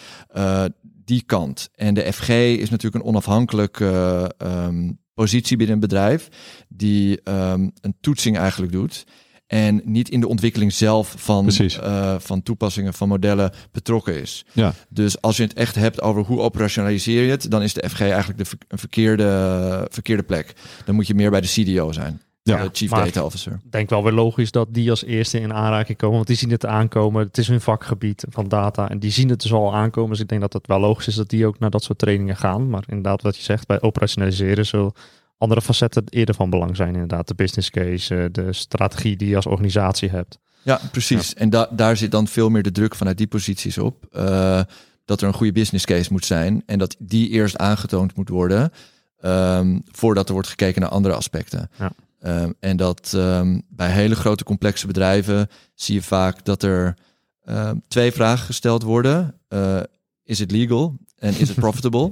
die 0.83 1.23
kant. 1.27 1.71
En 1.75 1.95
de 1.95 2.13
FG 2.13 2.29
is 2.29 2.71
natuurlijk 2.71 3.05
een 3.05 3.11
onafhankelijke 3.11 4.35
um, 4.39 4.99
positie 5.15 5.57
binnen 5.57 5.75
een 5.75 5.81
bedrijf 5.81 6.29
die 6.69 7.21
um, 7.25 7.73
een 7.81 7.95
toetsing 8.01 8.39
eigenlijk 8.39 8.73
doet 8.73 9.05
en 9.53 9.81
niet 9.85 10.09
in 10.09 10.21
de 10.21 10.29
ontwikkeling 10.29 10.73
zelf 10.73 11.15
van, 11.17 11.51
uh, 11.61 12.15
van 12.19 12.43
toepassingen 12.43 12.95
van 12.95 13.09
modellen 13.09 13.53
betrokken 13.73 14.21
is. 14.21 14.45
Ja. 14.53 14.75
Dus 14.89 15.21
als 15.21 15.37
je 15.37 15.43
het 15.43 15.53
echt 15.53 15.75
hebt 15.75 16.03
over 16.03 16.23
hoe 16.23 16.41
operationaliseer 16.41 17.23
je 17.23 17.31
het, 17.31 17.51
dan 17.51 17.63
is 17.63 17.75
de 17.75 17.89
FG 17.89 18.01
eigenlijk 18.01 18.39
de 18.39 18.45
ver 18.45 18.59
een 18.69 18.79
verkeerde, 18.79 19.87
verkeerde 19.91 20.23
plek. 20.23 20.55
Dan 20.85 20.95
moet 20.95 21.07
je 21.07 21.15
meer 21.15 21.31
bij 21.31 21.41
de 21.41 21.47
CDO 21.47 21.93
zijn. 21.93 22.21
Ja, 22.43 22.63
de 22.63 22.69
Chief 22.73 22.91
Data 22.91 23.25
Officer. 23.25 23.53
Ik 23.65 23.73
denk 23.73 23.91
wel 23.91 24.03
weer 24.03 24.13
logisch 24.13 24.51
dat 24.51 24.69
die 24.71 24.91
als 24.91 25.05
eerste 25.05 25.41
in 25.41 25.53
aanraking 25.53 25.99
komen. 25.99 26.17
Want 26.17 26.27
die 26.27 26.37
zien 26.37 26.51
het 26.51 26.67
aankomen. 26.67 27.25
Het 27.27 27.39
is 27.39 27.49
hun 27.49 27.61
vakgebied 27.61 28.25
van 28.29 28.49
data. 28.49 28.91
En 28.91 28.99
die 28.99 29.11
zien 29.11 29.29
het 29.29 29.43
dus 29.43 29.53
al 29.53 29.75
aankomen. 29.75 30.11
Dus 30.11 30.21
ik 30.21 30.29
denk 30.29 30.41
dat 30.41 30.53
het 30.53 30.67
wel 30.67 30.81
logisch 30.81 31.09
is 31.09 31.15
dat 31.15 31.29
die 31.29 31.47
ook 31.47 31.59
naar 31.59 31.71
dat 31.71 31.83
soort 31.83 31.99
trainingen 31.99 32.37
gaan. 32.37 32.69
Maar 32.69 32.85
inderdaad, 32.87 33.23
wat 33.23 33.37
je 33.37 33.43
zegt, 33.43 33.67
bij 33.67 33.81
operationaliseren 33.81 34.67
zullen 34.67 34.93
andere 35.43 35.63
facetten 35.63 36.05
eerder 36.09 36.35
van 36.35 36.51
belang 36.51 36.77
zijn. 36.77 36.93
Inderdaad, 36.93 37.29
de 37.29 37.35
business 37.35 37.71
case, 37.71 38.29
de 38.33 38.53
strategie 38.53 39.17
die 39.17 39.29
je 39.29 39.37
als 39.37 39.47
organisatie 39.47 40.09
hebt. 40.09 40.39
Ja, 40.63 40.81
precies. 40.93 41.35
En 41.35 41.51
da 41.51 41.69
daar 41.71 41.97
zit 41.97 42.11
dan 42.11 42.27
veel 42.27 42.49
meer 42.49 42.63
de 42.63 42.73
druk 42.73 42.95
vanuit 42.95 43.19
die 43.19 43.27
posities 43.27 43.79
op. 43.79 44.07
Uh, 44.13 44.61
dat 45.05 45.21
er 45.21 45.29
een 45.29 45.35
goede 45.35 45.53
business 45.53 45.85
case 45.85 46.13
moet 46.13 46.25
zijn 46.25 46.63
en 46.67 46.79
dat 46.79 46.97
die 46.99 47.29
eerst 47.29 47.57
aangetoond 47.57 48.17
moet 48.17 48.29
worden 48.29 48.73
um, 49.25 49.83
voordat 49.91 50.27
er 50.27 50.33
wordt 50.33 50.49
gekeken 50.49 50.81
naar 50.81 50.91
andere 50.91 51.15
aspecten. 51.15 51.71
Ja. 51.79 51.93
Um, 52.43 52.55
en 52.61 52.77
dat 52.77 53.13
um, 53.17 53.63
bij 53.69 53.91
hele 53.91 54.15
grote 54.15 54.45
complexe 54.45 54.87
bedrijven 54.87 55.49
zie 55.75 55.95
je 55.95 56.03
vaak 56.03 56.45
dat 56.45 56.63
er 56.63 56.97
twee 57.89 58.13
vragen 58.13 58.47
gesteld 58.47 58.83
worden. 58.83 59.35
Uh, 59.49 59.81
is 60.25 60.39
het 60.39 60.51
legal 60.51 60.97
en 61.19 61.39
is 61.39 61.49
het 61.49 61.59
profitable? 61.67 62.11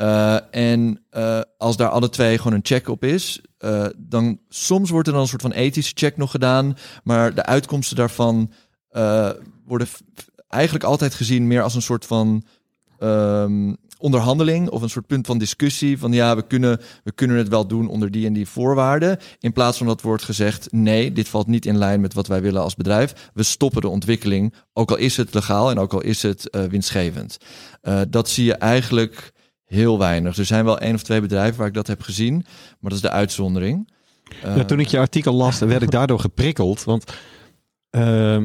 Uh, 0.00 0.54
en 0.54 1.04
uh, 1.16 1.40
als 1.58 1.76
daar 1.76 1.88
alle 1.88 2.08
twee 2.08 2.36
gewoon 2.38 2.52
een 2.52 2.60
check 2.62 2.88
op 2.88 3.04
is, 3.04 3.40
uh, 3.60 3.86
dan 3.96 4.38
soms 4.48 4.90
wordt 4.90 5.06
er 5.06 5.12
dan 5.12 5.22
een 5.22 5.28
soort 5.28 5.42
van 5.42 5.52
ethische 5.52 5.92
check 5.94 6.16
nog 6.16 6.30
gedaan, 6.30 6.76
maar 7.04 7.34
de 7.34 7.44
uitkomsten 7.44 7.96
daarvan 7.96 8.52
worden 9.66 9.88
eigenlijk 10.48 10.84
altijd 10.84 11.14
gezien 11.14 11.46
meer 11.46 11.62
als 11.62 11.74
een 11.74 11.82
soort 11.82 12.06
van 12.06 12.44
um, 13.00 13.76
onderhandeling 13.98 14.68
of 14.68 14.82
een 14.82 14.90
soort 14.90 15.06
punt 15.06 15.26
van 15.26 15.38
discussie. 15.38 15.98
Van 15.98 16.12
ja, 16.12 16.36
we 16.36 16.42
kunnen, 16.42 16.80
we 17.04 17.12
kunnen 17.12 17.36
het 17.36 17.48
wel 17.48 17.66
doen 17.66 17.88
onder 17.88 18.10
die 18.10 18.26
en 18.26 18.32
die 18.32 18.48
voorwaarden. 18.48 19.18
In 19.38 19.52
plaats 19.52 19.78
van 19.78 19.86
dat 19.86 20.02
wordt 20.02 20.22
gezegd: 20.22 20.72
nee, 20.72 21.12
dit 21.12 21.28
valt 21.28 21.46
niet 21.46 21.66
in 21.66 21.78
lijn 21.78 22.00
met 22.00 22.14
wat 22.14 22.26
wij 22.26 22.42
willen 22.42 22.62
als 22.62 22.74
bedrijf. 22.74 23.30
We 23.34 23.42
stoppen 23.42 23.80
de 23.80 23.88
ontwikkeling, 23.88 24.54
ook 24.72 24.90
al 24.90 24.96
is 24.96 25.16
het 25.16 25.34
legaal 25.34 25.70
en 25.70 25.78
ook 25.78 25.92
al 25.92 26.02
is 26.02 26.22
het 26.22 26.56
winstgevend. 26.70 27.36
Dat 28.08 28.28
zie 28.28 28.44
je 28.44 28.54
eigenlijk 28.54 29.31
heel 29.72 29.98
weinig. 29.98 30.38
Er 30.38 30.44
zijn 30.44 30.64
wel 30.64 30.78
één 30.78 30.94
of 30.94 31.02
twee 31.02 31.20
bedrijven 31.20 31.58
waar 31.58 31.66
ik 31.66 31.74
dat 31.74 31.86
heb 31.86 32.02
gezien, 32.02 32.34
maar 32.34 32.90
dat 32.90 32.92
is 32.92 33.00
de 33.00 33.10
uitzondering. 33.10 33.90
Ja, 34.42 34.64
toen 34.64 34.80
ik 34.80 34.86
je 34.86 34.98
artikel 34.98 35.34
las, 35.34 35.58
werd 35.58 35.82
ik 35.82 35.90
daardoor 35.98 36.20
geprikkeld. 36.20 36.84
Want 36.84 37.12
uh, 37.90 38.42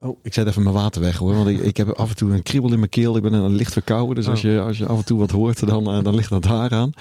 Oh, 0.00 0.18
ik 0.22 0.34
zet 0.34 0.46
even 0.46 0.62
mijn 0.62 0.74
water 0.74 1.00
weg 1.00 1.16
hoor. 1.16 1.34
Want 1.34 1.48
ik, 1.48 1.58
ik 1.58 1.76
heb 1.76 1.88
af 1.90 2.08
en 2.08 2.16
toe 2.16 2.32
een 2.32 2.42
kriebel 2.42 2.72
in 2.72 2.78
mijn 2.78 2.90
keel. 2.90 3.16
Ik 3.16 3.22
ben 3.22 3.32
een 3.32 3.54
licht 3.54 3.72
verkouden. 3.72 4.14
Dus 4.14 4.28
als, 4.28 4.44
oh. 4.44 4.50
je, 4.50 4.60
als 4.60 4.78
je 4.78 4.86
af 4.86 4.98
en 4.98 5.04
toe 5.04 5.18
wat 5.18 5.30
hoort, 5.30 5.66
dan, 5.66 5.96
uh, 5.96 6.04
dan 6.04 6.14
ligt 6.14 6.30
dat 6.30 6.42
daaraan. 6.42 6.92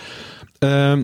Uh, 0.60 1.00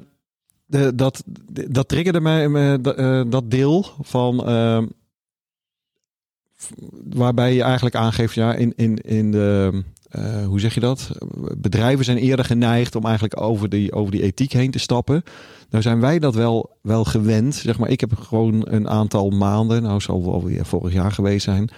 de, 0.65 0.95
dat, 0.95 1.23
dat 1.69 1.87
triggerde 1.87 2.19
mij 2.19 2.47
uh, 2.47 3.21
dat 3.29 3.51
deel 3.51 3.85
van. 4.01 4.47
Ehm, 4.47 4.85
waarbij 7.03 7.53
je 7.53 7.63
eigenlijk 7.63 7.95
aangeeft, 7.95 8.33
ja, 8.33 8.53
in, 8.53 8.73
in, 8.75 8.95
in 8.97 9.31
de. 9.31 9.83
Uh, 10.15 10.45
hoe 10.45 10.59
zeg 10.59 10.73
je 10.73 10.79
dat? 10.79 11.11
Bedrijven 11.57 12.05
zijn 12.05 12.17
eerder 12.17 12.45
geneigd 12.45 12.95
om 12.95 13.03
eigenlijk 13.03 13.41
over 13.41 13.69
die, 13.69 13.93
over 13.93 14.11
die 14.11 14.21
ethiek 14.21 14.51
heen 14.51 14.71
te 14.71 14.79
stappen. 14.79 15.23
Nou 15.69 15.83
zijn 15.83 15.99
wij 15.99 16.19
dat 16.19 16.35
wel, 16.35 16.77
wel 16.81 17.03
gewend. 17.03 17.55
Zeg 17.55 17.77
maar, 17.77 17.89
ik 17.89 17.99
heb 17.99 18.15
gewoon 18.15 18.67
een 18.69 18.89
aantal 18.89 19.29
maanden, 19.29 19.81
nou 19.81 20.01
zal 20.01 20.23
wel 20.23 20.33
alweer 20.33 20.65
vorig 20.65 20.93
jaar 20.93 21.11
geweest 21.11 21.43
zijn, 21.43 21.69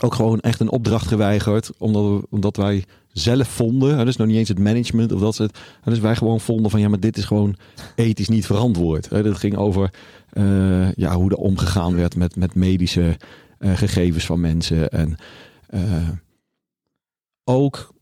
ook 0.00 0.14
gewoon 0.14 0.40
echt 0.40 0.60
een 0.60 0.70
opdracht 0.70 1.06
geweigerd. 1.06 1.70
Omdat, 1.78 2.26
omdat 2.30 2.56
wij 2.56 2.84
zelf 3.08 3.48
vonden, 3.48 4.04
dus 4.04 4.16
nog 4.16 4.26
niet 4.26 4.36
eens 4.36 4.48
het 4.48 4.58
management 4.58 5.12
of 5.12 5.20
dat 5.20 5.34
soort. 5.34 5.58
Dus 5.84 5.98
wij 5.98 6.16
gewoon 6.16 6.40
vonden 6.40 6.70
van 6.70 6.80
ja, 6.80 6.88
maar 6.88 7.00
dit 7.00 7.16
is 7.16 7.24
gewoon 7.24 7.56
ethisch 7.94 8.28
niet 8.28 8.46
verantwoord. 8.46 9.08
Dat 9.08 9.38
ging 9.38 9.56
over 9.56 9.90
uh, 10.32 10.92
ja, 10.92 11.14
hoe 11.14 11.30
er 11.30 11.36
omgegaan 11.36 11.94
werd 11.94 12.16
met, 12.16 12.36
met 12.36 12.54
medische 12.54 13.16
uh, 13.58 13.76
gegevens 13.76 14.26
van 14.26 14.40
mensen. 14.40 14.88
En 14.88 15.16
ook 17.48 17.94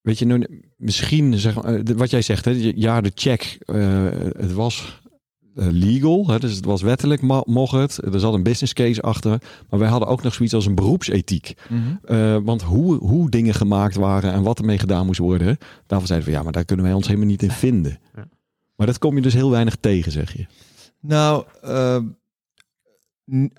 Weet 0.00 0.18
je, 0.18 0.24
nu, 0.24 0.46
misschien 0.76 1.38
zeg 1.38 1.64
uh, 1.64 1.80
wat 1.96 2.10
jij 2.10 2.22
zegt, 2.22 2.44
hè, 2.44 2.72
ja, 2.74 3.00
de 3.00 3.12
check, 3.14 3.58
uh, 3.66 4.08
het 4.36 4.52
was 4.52 5.00
uh, 5.54 5.66
legal, 5.70 6.28
hè, 6.28 6.38
dus 6.38 6.54
het 6.54 6.64
was 6.64 6.82
wettelijk, 6.82 7.22
mocht 7.46 7.72
het. 7.72 7.96
Er 8.14 8.20
zat 8.20 8.34
een 8.34 8.42
business 8.42 8.72
case 8.72 9.02
achter, 9.02 9.42
maar 9.70 9.78
wij 9.78 9.88
hadden 9.88 10.08
ook 10.08 10.22
nog 10.22 10.34
zoiets 10.34 10.54
als 10.54 10.66
een 10.66 10.74
beroepsethiek. 10.74 11.54
Mm 11.68 11.98
-hmm. 12.06 12.44
want 12.44 12.62
hoe, 12.62 12.94
hoe 12.96 13.30
dingen 13.30 13.54
gemaakt 13.54 13.94
waren 13.94 14.32
en 14.32 14.42
wat 14.42 14.58
ermee 14.58 14.78
gedaan 14.78 15.06
moest 15.06 15.18
worden, 15.18 15.58
daarvan 15.86 16.08
zeiden 16.08 16.28
we 16.28 16.34
ja, 16.34 16.42
maar 16.42 16.52
daar 16.52 16.64
kunnen 16.64 16.84
wij 16.84 16.94
ons 16.94 17.06
helemaal 17.06 17.28
niet 17.28 17.42
in 17.42 17.50
vinden. 17.50 17.98
Ja. 18.16 18.28
Maar 18.76 18.86
dat 18.86 18.98
kom 18.98 19.16
je 19.16 19.22
dus 19.22 19.34
heel 19.34 19.50
weinig 19.50 19.76
tegen, 19.76 20.12
zeg 20.12 20.36
je. 20.36 20.46
Nou, 21.00 21.44
ehm, 21.62 22.04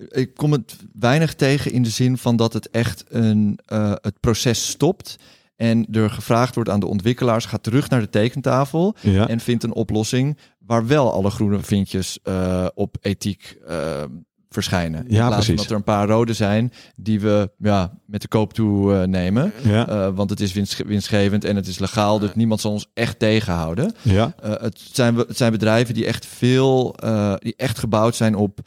ik 0.08 0.34
kom 0.34 0.52
het 0.52 0.76
weinig 0.92 1.34
tegen 1.34 1.72
in 1.72 1.82
de 1.82 1.90
zin 1.90 2.18
van 2.18 2.36
dat 2.36 2.52
het 2.52 2.70
echt 2.70 3.04
een, 3.08 3.58
het 4.00 4.20
proces 4.20 4.68
stopt 4.68 5.18
en 5.56 5.86
er 5.92 6.10
gevraagd 6.10 6.54
wordt 6.54 6.70
aan 6.70 6.80
de 6.80 6.86
ontwikkelaars, 6.86 7.44
ga 7.44 7.56
terug 7.56 7.88
naar 7.88 8.00
de 8.00 8.08
tekentafel 8.08 8.96
en 9.02 9.40
vindt 9.40 9.64
een 9.64 9.74
oplossing 9.74 10.38
waar 10.58 10.86
wel 10.86 11.12
alle 11.12 11.30
groene 11.30 11.58
vinkjes 11.60 12.18
uh, 12.24 12.66
op 12.74 12.96
ethiek 13.00 13.58
uh, 13.68 14.02
verschijnen. 14.48 15.04
Ja, 15.08 15.26
In 15.26 15.32
precies. 15.32 15.56
dat 15.56 15.70
er 15.70 15.76
een 15.76 15.84
paar 15.84 16.08
rode 16.08 16.32
zijn 16.32 16.72
die 16.96 17.20
we 17.20 17.50
ja, 17.58 17.98
met 18.06 18.22
de 18.22 18.28
koop 18.28 18.52
toe 18.52 18.92
uh, 18.92 19.02
nemen. 19.02 19.52
Ja. 19.62 20.12
want 20.12 20.30
het 20.30 20.40
is 20.40 20.52
winst, 20.52 20.82
winstgevend 20.86 21.44
en 21.44 21.56
het 21.56 21.66
is 21.66 21.78
legaal, 21.78 22.18
dus 22.18 22.34
niemand 22.34 22.60
zal 22.60 22.72
ons 22.72 22.90
echt 22.94 23.18
tegenhouden. 23.18 23.94
Ja. 24.02 24.34
het, 24.40 24.80
zijn, 24.92 25.16
het 25.16 25.36
zijn 25.36 25.52
bedrijven 25.52 25.94
die 25.94 26.06
echt 26.06 26.26
veel, 26.26 26.96
die 27.38 27.54
echt 27.56 27.78
gebouwd 27.78 28.14
zijn 28.14 28.34
op 28.34 28.60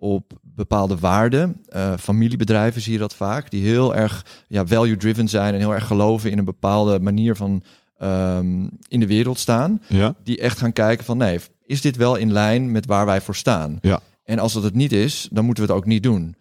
op 0.00 0.32
bepaalde 0.42 0.98
waarden. 0.98 1.60
Uh, 1.68 1.92
familiebedrijven 1.96 2.80
zie 2.80 2.92
je 2.92 2.98
dat 2.98 3.14
vaak, 3.14 3.50
die 3.50 3.64
heel 3.64 3.94
erg 3.94 4.24
ja, 4.48 4.66
value-driven 4.66 5.28
zijn 5.28 5.54
en 5.54 5.60
heel 5.60 5.74
erg 5.74 5.86
geloven 5.86 6.30
in 6.30 6.38
een 6.38 6.44
bepaalde 6.44 7.00
manier 7.00 7.36
van 7.36 7.62
um, 8.02 8.70
in 8.88 9.00
de 9.00 9.06
wereld 9.06 9.38
staan. 9.38 9.82
Ja. 9.86 10.14
Die 10.22 10.38
echt 10.38 10.58
gaan 10.58 10.72
kijken 10.72 11.04
van 11.04 11.16
nee, 11.16 11.38
is 11.64 11.80
dit 11.80 11.96
wel 11.96 12.16
in 12.16 12.32
lijn 12.32 12.72
met 12.72 12.86
waar 12.86 13.06
wij 13.06 13.20
voor 13.20 13.36
staan? 13.36 13.78
Ja. 13.80 14.00
En 14.24 14.38
als 14.38 14.52
dat 14.52 14.62
het 14.62 14.74
niet 14.74 14.92
is, 14.92 15.28
dan 15.32 15.44
moeten 15.44 15.64
we 15.64 15.70
het 15.70 15.78
ook 15.80 15.86
niet 15.86 16.02
doen. 16.02 16.34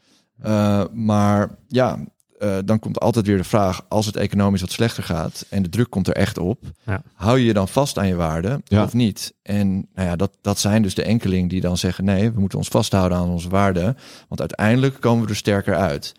Uh, 0.45 0.83
maar 0.93 1.55
ja, 1.67 1.99
uh, 2.39 2.57
dan 2.65 2.79
komt 2.79 2.99
altijd 2.99 3.27
weer 3.27 3.37
de 3.37 3.43
vraag: 3.43 3.85
als 3.87 4.05
het 4.05 4.15
economisch 4.15 4.61
wat 4.61 4.71
slechter 4.71 5.03
gaat 5.03 5.45
en 5.49 5.63
de 5.63 5.69
druk 5.69 5.89
komt 5.89 6.07
er 6.07 6.15
echt 6.15 6.37
op, 6.37 6.63
ja. 6.85 7.01
hou 7.13 7.39
je 7.39 7.45
je 7.45 7.53
dan 7.53 7.67
vast 7.67 7.97
aan 7.97 8.07
je 8.07 8.15
waarde 8.15 8.61
ja. 8.63 8.83
of 8.83 8.93
niet? 8.93 9.33
En 9.41 9.87
nou 9.93 10.07
ja, 10.07 10.15
dat, 10.15 10.31
dat 10.41 10.59
zijn 10.59 10.81
dus 10.81 10.95
de 10.95 11.03
enkeling 11.03 11.49
die 11.49 11.61
dan 11.61 11.77
zeggen: 11.77 12.05
nee, 12.05 12.31
we 12.31 12.39
moeten 12.39 12.57
ons 12.57 12.67
vasthouden 12.67 13.17
aan 13.17 13.29
onze 13.29 13.49
waarden, 13.49 13.97
want 14.27 14.39
uiteindelijk 14.39 14.99
komen 14.99 15.23
we 15.23 15.29
er 15.29 15.35
sterker 15.35 15.75
uit. 15.75 16.13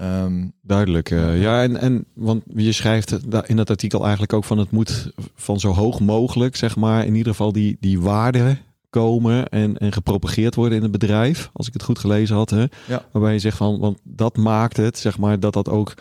Um, 0.00 0.52
Duidelijk. 0.62 1.10
Uh, 1.10 1.40
ja, 1.42 1.62
en, 1.62 1.76
en 1.76 2.04
want 2.14 2.42
je 2.54 2.72
schrijft 2.72 3.18
in 3.46 3.56
dat 3.56 3.70
artikel 3.70 4.00
eigenlijk 4.02 4.32
ook 4.32 4.44
van 4.44 4.58
het 4.58 4.70
moet 4.70 5.10
van 5.34 5.60
zo 5.60 5.72
hoog 5.72 6.00
mogelijk, 6.00 6.56
zeg 6.56 6.76
maar, 6.76 7.06
in 7.06 7.14
ieder 7.14 7.32
geval 7.32 7.52
die, 7.52 7.76
die 7.80 8.00
waarden 8.00 8.58
komen 8.90 9.48
en, 9.48 9.76
en 9.76 9.92
gepropageerd 9.92 10.54
worden 10.54 10.76
in 10.76 10.82
het 10.82 10.92
bedrijf, 10.92 11.50
als 11.52 11.66
ik 11.66 11.72
het 11.72 11.82
goed 11.82 11.98
gelezen 11.98 12.36
had. 12.36 12.50
Hè? 12.50 12.64
Ja. 12.86 13.04
Waarbij 13.12 13.32
je 13.32 13.38
zegt 13.38 13.56
van, 13.56 13.78
want 13.78 13.98
dat 14.02 14.36
maakt 14.36 14.76
het, 14.76 14.98
zeg 14.98 15.18
maar, 15.18 15.40
dat 15.40 15.52
dat 15.52 15.68
ook 15.68 15.94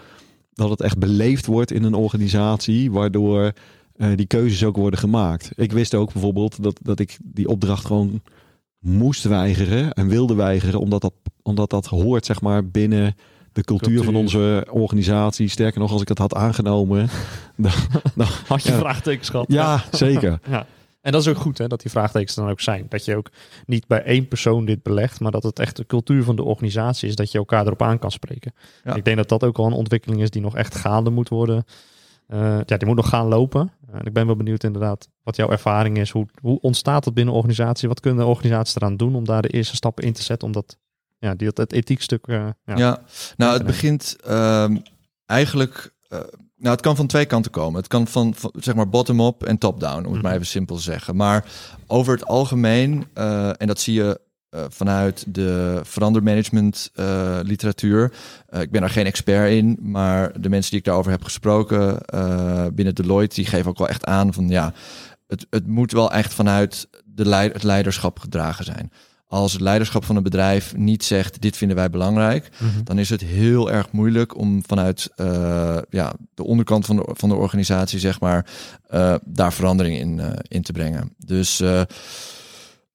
dat 0.53 0.69
het 0.69 0.81
echt 0.81 0.97
beleefd 0.97 1.45
wordt 1.45 1.71
in 1.71 1.83
een 1.83 1.93
organisatie, 1.93 2.91
waardoor 2.91 3.51
uh, 3.97 4.07
die 4.15 4.25
keuzes 4.25 4.63
ook 4.63 4.75
worden 4.75 4.99
gemaakt. 4.99 5.51
Ik 5.55 5.71
wist 5.71 5.95
ook 5.95 6.13
bijvoorbeeld 6.13 6.63
dat, 6.63 6.79
dat 6.81 6.99
ik 6.99 7.17
die 7.23 7.47
opdracht 7.47 7.85
gewoon 7.85 8.21
moest 8.79 9.23
weigeren 9.23 9.93
en 9.93 10.07
wilde 10.07 10.35
weigeren, 10.35 10.79
omdat 10.79 11.01
dat, 11.01 11.13
omdat 11.41 11.69
dat 11.69 11.85
hoort, 11.85 12.25
zeg 12.25 12.41
maar, 12.41 12.67
binnen 12.67 13.15
de 13.51 13.63
cultuur, 13.63 13.87
cultuur, 13.87 14.03
van 14.03 14.21
onze 14.21 14.67
organisatie. 14.71 15.47
Sterker 15.47 15.79
nog, 15.79 15.91
als 15.91 16.01
ik 16.01 16.07
het 16.07 16.17
had 16.17 16.35
aangenomen, 16.35 17.09
dan, 17.55 17.71
dan 18.15 18.27
had 18.47 18.63
je 18.63 18.71
ja, 18.71 18.77
vraagtekens 18.77 19.29
gehad. 19.29 19.45
Ja, 19.49 19.83
zeker. 19.91 20.39
ja. 20.49 20.65
En 21.01 21.11
dat 21.11 21.21
is 21.21 21.27
ook 21.27 21.37
goed, 21.37 21.57
hè, 21.57 21.67
dat 21.67 21.81
die 21.81 21.91
vraagtekens 21.91 22.35
dan 22.35 22.49
ook 22.49 22.59
zijn. 22.59 22.85
Dat 22.89 23.05
je 23.05 23.15
ook 23.15 23.29
niet 23.65 23.87
bij 23.87 24.03
één 24.03 24.27
persoon 24.27 24.65
dit 24.65 24.83
belegt, 24.83 25.19
maar 25.19 25.31
dat 25.31 25.43
het 25.43 25.59
echt 25.59 25.75
de 25.75 25.85
cultuur 25.85 26.23
van 26.23 26.35
de 26.35 26.43
organisatie 26.43 27.09
is, 27.09 27.15
dat 27.15 27.31
je 27.31 27.37
elkaar 27.37 27.65
erop 27.65 27.81
aan 27.81 27.99
kan 27.99 28.11
spreken. 28.11 28.53
Ik 28.93 29.05
denk 29.05 29.17
dat 29.17 29.29
dat 29.29 29.43
ook 29.43 29.57
al 29.57 29.65
een 29.65 29.71
ontwikkeling 29.71 30.21
is 30.21 30.29
die 30.29 30.41
nog 30.41 30.55
echt 30.55 30.75
gaande 30.75 31.09
moet 31.09 31.29
worden. 31.29 31.65
Uh, 32.27 32.59
ja, 32.65 32.77
die 32.77 32.87
moet 32.87 32.95
nog 32.95 33.09
gaan 33.09 33.27
lopen. 33.27 33.71
Uh, 33.93 33.99
ik 34.03 34.13
ben 34.13 34.25
wel 34.25 34.35
benieuwd 34.35 34.63
inderdaad 34.63 35.09
wat 35.23 35.35
jouw 35.35 35.49
ervaring 35.49 35.97
is. 35.97 36.09
Hoe, 36.09 36.27
hoe 36.41 36.59
ontstaat 36.61 37.03
dat 37.03 37.13
binnen 37.13 37.33
een 37.33 37.39
organisatie? 37.39 37.87
Wat 37.87 37.99
kunnen 37.99 38.25
organisaties 38.25 38.75
eraan 38.75 38.97
doen 38.97 39.15
om 39.15 39.25
daar 39.25 39.41
de 39.41 39.49
eerste 39.49 39.75
stappen 39.75 40.03
in 40.03 40.13
te 40.13 40.23
zetten? 40.23 40.47
Omdat 40.47 40.77
ja, 41.19 41.35
die, 41.35 41.47
dat, 41.47 41.57
het 41.57 41.73
ethiekstuk... 41.73 42.27
Uh, 42.27 42.47
ja, 42.65 42.77
ja, 42.77 43.01
nou 43.37 43.53
het 43.53 43.65
begint 43.65 44.17
ehm, 44.23 44.77
eigenlijk 45.25 45.93
nou, 46.09 46.75
het 46.75 46.81
kan 46.81 46.95
van 46.95 47.07
twee 47.07 47.25
kanten 47.25 47.51
komen. 47.51 47.79
Het 47.79 47.87
kan 47.87 48.07
van, 48.07 48.35
zeg 48.53 48.75
maar 48.75 48.89
bottom-up 48.89 49.43
en 49.43 49.57
top-down, 49.57 49.97
om 49.97 50.03
het 50.03 50.13
mhm. 50.13 50.21
maar 50.21 50.33
even 50.33 50.45
simpel 50.45 50.75
te 50.75 50.81
zeggen. 50.81 51.15
Maar 51.15 51.45
over 51.87 52.13
het 52.13 52.25
algemeen, 52.25 53.07
uh, 53.17 53.49
en 53.61 53.67
dat 53.67 53.79
zie 53.79 53.93
je 53.93 54.19
uh, 54.49 54.61
vanuit 54.69 55.25
de 55.27 55.79
verandermanagement 55.83 56.91
literatuur. 57.43 58.13
ik 58.59 58.71
ben 58.71 58.81
daar 58.81 58.89
geen 58.89 59.05
expert 59.05 59.51
in, 59.51 59.77
maar 59.81 60.41
de 60.41 60.49
mensen 60.49 60.69
die 60.69 60.79
ik 60.79 60.85
daarover 60.85 61.11
heb 61.11 61.23
gesproken 61.23 61.97
binnen 62.75 62.95
Deloitte, 62.95 63.35
die 63.35 63.45
geven 63.45 63.69
ook 63.69 63.77
wel 63.77 63.89
echt 63.89 64.05
aan 64.05 64.33
van 64.33 64.49
ja, 64.49 64.73
het, 65.27 65.47
het 65.49 65.67
moet 65.67 65.91
wel 65.91 66.11
echt 66.11 66.33
vanuit 66.33 66.87
de 67.05 67.25
leid, 67.25 67.53
het 67.53 67.63
leiderschap 67.63 68.19
gedragen 68.19 68.65
zijn 68.65 68.91
als 69.27 69.51
het 69.51 69.61
leiderschap 69.61 70.05
van 70.05 70.15
een 70.15 70.23
bedrijf 70.23 70.75
niet 70.75 71.03
zegt: 71.03 71.41
dit 71.41 71.57
vinden 71.57 71.77
wij 71.77 71.89
belangrijk, 71.89 72.49
mhm. 72.59 72.83
dan 72.83 72.99
is 72.99 73.09
het 73.09 73.21
heel 73.21 73.71
erg 73.71 73.91
moeilijk 73.91 74.37
om 74.37 74.63
vanuit 74.67 75.09
uh, 75.15 75.77
ja, 75.89 76.13
de 76.33 76.43
onderkant 76.43 76.85
van 76.85 76.95
de, 76.95 77.09
van 77.13 77.29
de 77.29 77.35
organisatie, 77.35 77.99
zeg 77.99 78.19
maar, 78.19 78.45
uh, 78.93 79.15
daar 79.25 79.53
verandering 79.53 79.97
in, 79.97 80.17
uh, 80.17 80.29
in 80.47 80.61
te 80.61 80.71
brengen. 80.71 81.13
Dus 81.17 81.61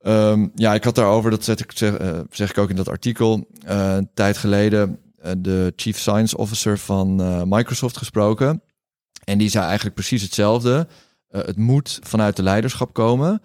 Ehm, 0.02 0.46
ja, 0.54 0.74
ik 0.74 0.84
had 0.84 0.94
daarover, 0.94 1.30
dat 1.30 1.44
zet 1.44 1.60
ik, 1.60 1.72
zeg, 1.74 1.94
eh, 1.94 2.20
zeg 2.30 2.50
ik 2.50 2.58
ook 2.58 2.70
in 2.70 2.76
dat 2.76 2.88
artikel, 2.88 3.46
eh, 3.66 3.94
een 3.94 4.10
tijd 4.14 4.36
geleden 4.38 4.98
eh, 5.18 5.32
de 5.38 5.72
Chief 5.76 5.98
Science 5.98 6.36
Officer 6.36 6.78
van 6.78 7.20
eh, 7.20 7.42
Microsoft 7.44 7.96
gesproken. 7.96 8.62
En 9.24 9.38
die 9.38 9.48
zei 9.48 9.64
eigenlijk 9.64 9.94
precies 9.94 10.22
hetzelfde. 10.22 10.88
Eh, 11.28 11.42
het 11.42 11.56
moet 11.56 11.98
vanuit 12.02 12.36
de 12.36 12.42
leiderschap 12.42 12.92
komen. 12.92 13.42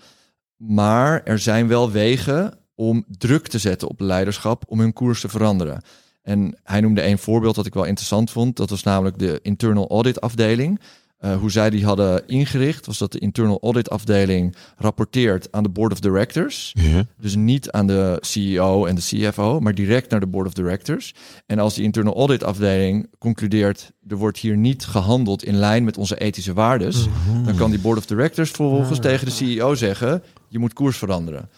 Maar 0.55 1.23
er 1.23 1.39
zijn 1.39 1.67
wel 1.67 1.91
wegen 1.91 2.53
om 2.77 3.05
druk 3.17 3.47
te 3.47 3.59
zetten 3.59 3.87
op 3.87 3.97
de 3.97 4.03
leiderschap 4.03 4.63
om 4.67 4.79
hun 4.79 4.93
koers 4.93 5.21
te 5.21 5.29
veranderen. 5.29 5.81
En 6.21 6.59
hij 6.63 6.81
noemde 6.81 7.05
een 7.05 7.17
voorbeeld 7.17 7.55
dat 7.55 7.65
ik 7.65 7.73
wel 7.73 7.83
interessant 7.83 8.31
vond. 8.31 8.55
Dat 8.55 8.69
was 8.69 8.83
namelijk 8.83 9.19
de 9.19 9.39
internal 9.41 9.89
audit 9.89 10.21
afdeling. 10.21 10.79
Eh, 11.17 11.35
hoe 11.37 11.51
zij 11.51 11.69
die 11.69 11.85
hadden 11.85 12.27
ingericht, 12.27 12.85
was 12.85 12.97
dat 12.97 13.11
de 13.11 13.19
internal 13.19 13.59
audit 13.61 13.89
afdeling 13.89 14.55
rapporteert 14.77 15.51
aan 15.51 15.63
de 15.63 15.69
board 15.69 15.91
of 15.91 15.99
directors. 15.99 16.71
Ja. 16.73 17.05
Dus 17.19 17.35
niet 17.35 17.71
aan 17.71 17.87
de 17.87 18.17
CEO 18.21 18.85
en 18.85 18.95
de 18.95 19.01
CFO, 19.01 19.59
maar 19.59 19.75
direct 19.75 20.09
naar 20.09 20.19
de 20.19 20.27
board 20.27 20.47
of 20.47 20.53
directors. 20.53 21.13
En 21.45 21.59
als 21.59 21.73
die 21.73 21.83
internal 21.83 22.15
audit 22.15 22.43
afdeling 22.43 23.09
concludeert, 23.19 23.91
er 24.07 24.15
wordt 24.15 24.37
hier 24.37 24.57
niet 24.57 24.85
gehandeld 24.85 25.43
in 25.43 25.55
lijn 25.55 25.83
met 25.83 25.97
onze 25.97 26.17
ethische 26.17 26.53
waardes, 26.53 27.07
dan 27.45 27.55
kan 27.55 27.69
die 27.69 27.79
board 27.79 27.97
of 27.97 28.05
directors 28.05 28.51
vervolgens 28.51 28.99
tegen 28.99 29.25
de 29.25 29.31
CEO 29.31 29.75
zeggen, 29.75 30.23
je 30.47 30.59
moet 30.59 30.73
koers 30.73 30.97
veranderen. 30.97 31.49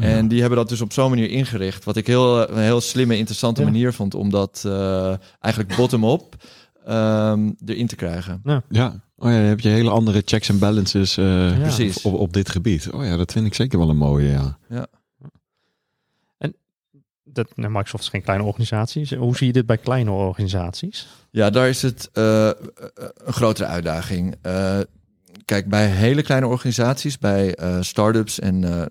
En 0.00 0.28
die 0.28 0.40
hebben 0.40 0.58
dat 0.58 0.68
dus 0.68 0.80
op 0.80 0.92
zo'n 0.92 1.10
manier 1.10 1.30
ingericht, 1.30 1.84
wat 1.84 1.96
ik 1.96 2.06
heel, 2.06 2.50
een 2.50 2.58
heel 2.62 2.80
slimme, 2.80 3.16
interessante 3.16 3.60
Ja. 3.60 3.66
manier 3.66 3.92
vond 3.92 4.14
om 4.14 4.30
dat 4.30 4.62
eh, 4.66 5.14
eigenlijk 5.40 5.76
bottom-up 5.76 6.34
ehm, 6.86 7.50
erin 7.66 7.86
te 7.86 7.96
krijgen. 7.96 8.40
Ja. 8.42 8.62
Oh 9.20 9.30
ja, 9.30 9.36
dan 9.36 9.46
heb 9.46 9.60
je 9.60 9.68
hele 9.68 9.90
andere 9.90 10.22
checks 10.24 10.48
en 10.48 10.58
balances 10.58 11.16
eh, 11.16 11.58
Precies. 11.60 12.02
op, 12.02 12.14
op 12.14 12.32
dit 12.32 12.48
gebied. 12.48 12.90
Oh 12.90 13.04
ja, 13.04 13.16
dat 13.16 13.32
vind 13.32 13.46
ik 13.46 13.54
zeker 13.54 13.78
wel 13.78 13.88
een 13.88 13.96
mooie, 13.96 14.28
ja. 14.28 14.58
Dat, 17.32 17.56
nou, 17.56 17.72
Microsoft 17.72 18.02
is 18.02 18.08
geen 18.08 18.22
kleine 18.22 18.44
organisatie. 18.44 19.16
Hoe 19.16 19.36
zie 19.36 19.46
je 19.46 19.52
dit 19.52 19.66
bij 19.66 19.76
kleine 19.78 20.10
organisaties? 20.10 21.08
Ja, 21.30 21.50
daar 21.50 21.68
is 21.68 21.82
het 21.82 22.10
eh, 22.12 22.50
een 23.24 23.32
grotere 23.32 23.68
uitdaging. 23.68 24.34
Kijk, 25.48 25.68
bij 25.68 25.86
hele 25.90 26.22
kleine 26.22 26.46
organisaties, 26.46 27.18
bij 27.18 27.54
eh 27.54 27.76
start-ups 27.80 28.38
en 28.40 28.64
eh, 28.64 28.70
nou 28.70 28.86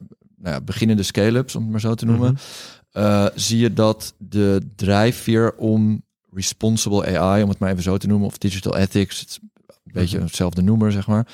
ja, 0.55 0.61
beginnende 0.61 1.03
scale-ups, 1.03 1.55
om 1.55 1.61
het 1.61 1.71
maar 1.71 1.79
zo 1.79 1.93
te 1.93 2.05
noemen, 2.05 2.31
Mhm. 2.31 3.05
eh, 3.05 3.25
zie 3.35 3.59
je 3.59 3.73
dat 3.73 4.13
de 4.17 4.61
drijfveer 4.75 5.53
om 5.55 6.03
responsible 6.31 7.17
AI, 7.17 7.43
om 7.43 7.49
het 7.49 7.59
maar 7.59 7.71
even 7.71 7.83
zo 7.83 7.97
te 7.97 8.07
noemen, 8.07 8.27
of 8.27 8.37
digital 8.37 8.77
ethics, 8.77 9.19
het 9.19 9.29
is 9.29 9.39
een 9.41 9.91
beetje 9.93 10.19
hetzelfde 10.19 10.61
noemer, 10.61 10.91
zeg 10.91 11.07
maar. 11.07 11.27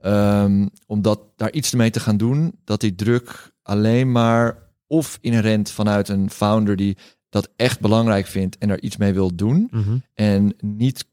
Ehm, 0.00 0.66
om 0.86 1.02
dat, 1.02 1.20
daar 1.36 1.52
iets 1.52 1.72
mee 1.72 1.90
te 1.90 2.00
gaan 2.00 2.16
doen, 2.16 2.52
dat 2.64 2.80
die 2.80 2.94
druk 2.94 3.52
alleen 3.62 4.12
maar 4.12 4.56
of 4.86 5.18
inherent 5.20 5.70
vanuit 5.70 6.08
een 6.08 6.30
founder 6.30 6.76
die 6.76 6.96
dat 7.28 7.48
echt 7.56 7.80
belangrijk 7.80 8.26
vindt 8.26 8.58
en 8.58 8.68
daar 8.68 8.80
iets 8.80 8.96
mee 8.96 9.12
wil 9.12 9.34
doen, 9.34 9.70
en 10.14 10.54
niet 10.60 11.04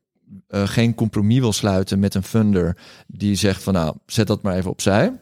eh, 0.48 0.68
geen 0.68 0.96
compromis 0.96 1.40
wil 1.40 1.54
sluiten 1.54 2.00
met 2.00 2.16
een 2.16 2.24
funder 2.24 2.78
die 3.08 3.36
zegt 3.36 3.64
van 3.64 3.74
nou 3.74 3.96
zet 4.06 4.28
dat 4.28 4.42
maar 4.42 4.56
even 4.56 4.72
opzij. 4.72 5.14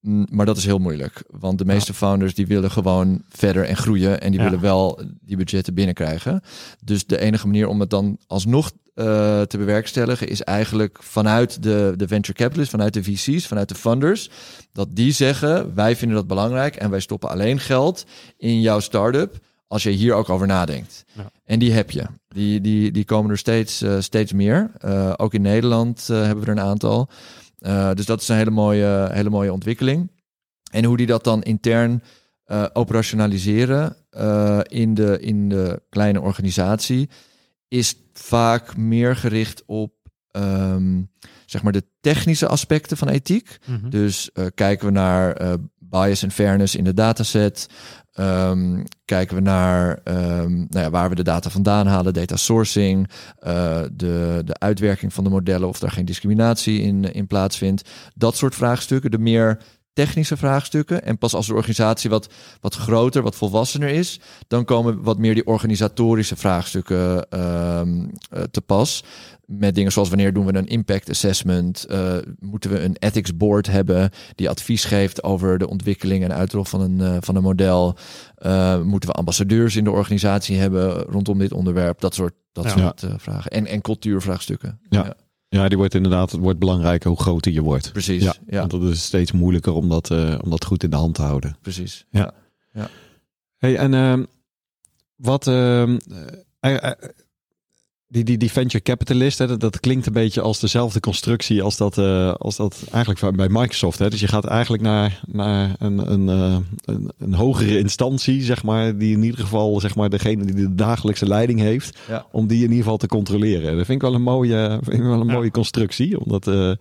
Mm, 0.00 0.26
Maar 0.30 0.46
dat 0.46 0.56
is 0.56 0.64
heel 0.64 0.78
moeilijk, 0.78 1.22
want 1.30 1.58
de 1.58 1.64
meeste 1.64 1.94
founders 1.94 2.34
die 2.34 2.46
willen 2.46 2.70
gewoon 2.70 3.22
verder 3.28 3.64
en 3.64 3.76
groeien 3.76 4.20
en 4.20 4.30
die 4.30 4.38
Ja. 4.40 4.44
willen 4.46 4.60
wel 4.60 5.00
die 5.20 5.36
budgetten 5.36 5.74
binnenkrijgen. 5.74 6.42
Dus 6.84 7.06
de 7.06 7.18
enige 7.20 7.46
manier 7.46 7.66
om 7.68 7.80
het 7.80 7.90
dan 7.90 8.18
alsnog 8.26 8.70
eh, 8.94 9.40
te 9.42 9.58
bewerkstelligen 9.58 10.28
is 10.28 10.42
eigenlijk 10.42 10.98
vanuit 11.02 11.62
de, 11.62 11.92
de 11.96 12.08
venture 12.08 12.38
capitalists, 12.38 12.70
vanuit 12.72 12.94
de 12.94 13.02
VC's, 13.04 13.46
vanuit 13.46 13.68
de 13.68 13.74
funders, 13.74 14.30
dat 14.72 14.88
die 14.96 15.12
zeggen 15.12 15.74
wij 15.74 15.96
vinden 15.96 16.16
dat 16.16 16.26
belangrijk 16.26 16.76
en 16.76 16.90
wij 16.90 17.00
stoppen 17.00 17.30
alleen 17.30 17.60
geld 17.60 18.04
in 18.36 18.60
jouw 18.60 18.80
start-up 18.80 19.36
als 19.70 19.82
je 19.82 19.90
hier 19.90 20.14
ook 20.14 20.28
over 20.28 20.46
nadenkt. 20.46 21.04
Ja. 21.12 21.30
En 21.44 21.58
die 21.58 21.72
heb 21.72 21.90
je. 21.90 22.06
Die, 22.28 22.60
die, 22.60 22.90
die 22.90 23.04
komen 23.04 23.30
er 23.30 23.38
steeds, 23.38 23.82
eh, 23.82 24.00
steeds 24.00 24.32
meer. 24.32 24.70
Eh, 24.78 25.12
ook 25.16 25.34
in 25.34 25.42
Nederland 25.42 26.08
eh, 26.10 26.16
hebben 26.16 26.44
we 26.44 26.50
er 26.50 26.56
een 26.56 26.64
aantal. 26.64 27.08
Dus 27.94 28.06
dat 28.06 28.20
is 28.20 28.28
een 28.28 28.36
hele 28.36 28.50
mooie, 28.50 29.08
hele 29.12 29.30
mooie 29.30 29.52
ontwikkeling. 29.52 30.10
En 30.70 30.84
hoe 30.84 30.96
die 30.96 31.06
dat 31.06 31.24
dan 31.24 31.42
intern 31.42 32.02
operationaliseren 32.72 33.96
in, 34.68 34.94
de, 34.94 35.18
in 35.20 35.48
de 35.48 35.82
kleine 35.88 36.20
organisatie, 36.20 37.08
is 37.68 37.94
vaak 38.12 38.76
meer 38.76 39.16
gericht 39.16 39.62
op 39.66 39.92
ehm, 40.30 41.02
zeg 41.46 41.62
maar 41.62 41.72
de 41.72 41.84
technische 42.00 42.46
aspecten 42.46 42.96
van 42.96 43.08
ethiek. 43.08 43.58
Mhm. 43.66 43.90
Dus 43.90 44.30
kijken 44.54 44.86
we 44.86 44.92
naar 44.92 45.58
bias 45.78 46.22
en 46.22 46.30
fairness 46.30 46.74
in 46.74 46.84
de 46.84 46.94
dataset. 46.94 47.68
Ehm, 48.12 48.82
kijken 49.04 49.36
we 49.36 49.42
naar 49.42 50.00
ehm, 50.04 50.52
nou 50.52 50.84
ja, 50.84 50.90
waar 50.90 51.08
we 51.08 51.14
de 51.14 51.22
data 51.22 51.50
vandaan 51.50 51.86
halen, 51.86 52.14
data 52.14 52.36
sourcing, 52.36 53.10
eh, 53.38 53.82
de, 53.92 54.42
de 54.44 54.58
uitwerking 54.58 55.12
van 55.12 55.24
de 55.24 55.30
modellen, 55.30 55.68
of 55.68 55.78
daar 55.78 55.90
geen 55.90 56.04
discriminatie 56.04 56.80
in, 56.80 57.12
in 57.12 57.26
plaatsvindt. 57.26 57.88
Dat 58.14 58.36
soort 58.36 58.54
vraagstukken, 58.54 59.10
de 59.10 59.18
meer 59.18 59.58
technische 60.04 60.36
vraagstukken. 60.36 61.04
En 61.04 61.18
pas 61.18 61.34
als 61.34 61.46
de 61.46 61.54
organisatie 61.54 62.10
wat, 62.10 62.32
wat 62.60 62.74
groter, 62.74 63.22
wat 63.22 63.36
volwassener 63.36 63.88
is, 63.88 64.20
dan 64.48 64.64
komen 64.64 65.02
wat 65.02 65.18
meer 65.18 65.34
die 65.34 65.46
organisatorische 65.46 66.36
vraagstukken 66.36 67.28
ehm, 67.28 68.06
eh, 68.30 68.42
te 68.50 68.60
pas. 68.60 69.04
Met 69.46 69.74
dingen 69.74 69.92
zoals 69.92 70.08
wanneer 70.08 70.32
doen 70.32 70.46
we 70.46 70.54
een 70.54 70.66
impact 70.66 71.10
assessment? 71.10 71.84
Eh, 71.84 72.16
moeten 72.38 72.70
we 72.70 72.80
een 72.80 72.96
ethics 72.98 73.36
board 73.36 73.66
hebben 73.66 74.10
die 74.34 74.48
advies 74.48 74.84
geeft 74.84 75.22
over 75.22 75.58
de 75.58 75.68
ontwikkeling 75.68 76.24
en 76.24 76.32
uitrol 76.34 76.64
van 76.64 76.80
een, 76.80 77.00
eh, 77.00 77.16
van 77.20 77.36
een 77.36 77.42
model? 77.42 77.96
Moeten 78.82 79.08
we 79.08 79.14
ambassadeurs 79.14 79.76
in 79.76 79.84
de 79.84 79.90
organisatie 79.90 80.58
hebben 80.58 81.02
rondom 81.02 81.38
dit 81.38 81.52
onderwerp? 81.52 82.00
Dat 82.00 82.14
soort, 82.14 82.34
dat 82.52 82.64
Ja. 82.64 82.70
soort 82.70 83.04
vragen. 83.16 83.50
En, 83.50 83.66
en 83.66 83.80
cultuurvraagstukken. 83.80 84.80
Ja. 84.88 85.04
Ja, 85.04 85.14
die 85.50 85.76
wordt 85.76 85.94
inderdaad, 85.94 86.30
het 86.30 86.40
wordt 86.40 86.58
belangrijker 86.58 87.08
hoe 87.08 87.20
groter 87.20 87.52
je 87.52 87.60
wordt. 87.62 87.92
Precies. 87.92 88.22
Ja, 88.22 88.34
Ja, 88.46 88.60
Want 88.60 88.72
het 88.72 88.82
is 88.82 89.04
steeds 89.04 89.32
moeilijker 89.32 89.72
om 89.72 89.88
dat, 89.88 90.10
eh, 90.10 90.38
om 90.42 90.50
dat 90.50 90.64
goed 90.64 90.82
in 90.82 90.90
de 90.90 90.96
hand 90.96 91.14
te 91.14 91.22
houden. 91.22 91.56
precies. 91.62 92.06
Ja. 92.10 92.32
Hey, 93.56 93.76
en 93.76 93.94
ehm, 93.94 94.24
wat 95.16 95.46
eh, 95.46 95.82
die, 98.12 98.24
die, 98.24 98.38
die 98.38 98.50
venture 98.50 98.82
capitalist, 98.82 99.38
hè, 99.38 99.46
dat, 99.46 99.60
dat 99.60 99.80
klinkt 99.80 100.06
een 100.06 100.12
beetje 100.12 100.40
als 100.40 100.60
dezelfde 100.60 101.00
constructie 101.00 101.62
als 101.62 101.76
dat, 101.76 101.98
eh, 101.98 102.32
als 102.34 102.56
dat 102.56 102.84
eigenlijk 102.92 103.36
bij 103.36 103.48
Microsoft. 103.48 103.98
Hè. 103.98 104.10
Dus 104.10 104.20
je 104.20 104.28
gaat 104.28 104.44
eigenlijk 104.44 104.82
naar, 104.82 105.20
naar 105.26 105.74
een, 105.78 106.12
een, 106.12 106.28
eh, 106.28 106.56
een, 106.84 107.10
een 107.18 107.34
hogere 107.34 107.78
instantie, 107.78 108.42
zeg 108.42 108.62
maar, 108.62 108.98
die 108.98 109.12
in 109.16 109.22
ieder 109.22 109.40
geval 109.40 109.80
zeg 109.80 109.94
maar, 109.94 110.10
degene 110.10 110.44
die 110.44 110.54
de 110.54 110.74
dagelijkse 110.74 111.26
leiding 111.26 111.60
heeft, 111.60 111.98
Ja. 112.08 112.26
om 112.32 112.46
die 112.46 112.56
in 112.58 112.62
ieder 112.68 112.76
geval 112.82 112.96
te 112.96 113.06
controleren. 113.08 113.76
Dat 113.76 113.86
vind 113.86 114.02
ik 114.02 114.08
wel 114.08 114.14
een 114.14 114.22
mooie, 114.22 114.78
vind 114.82 114.96
ik 114.96 115.02
wel 115.02 115.20
een 115.20 115.26
Ja. 115.26 115.32
mooie 115.32 115.50
constructie, 115.50 116.20
omdat 116.20 116.46
eh, 116.48 116.72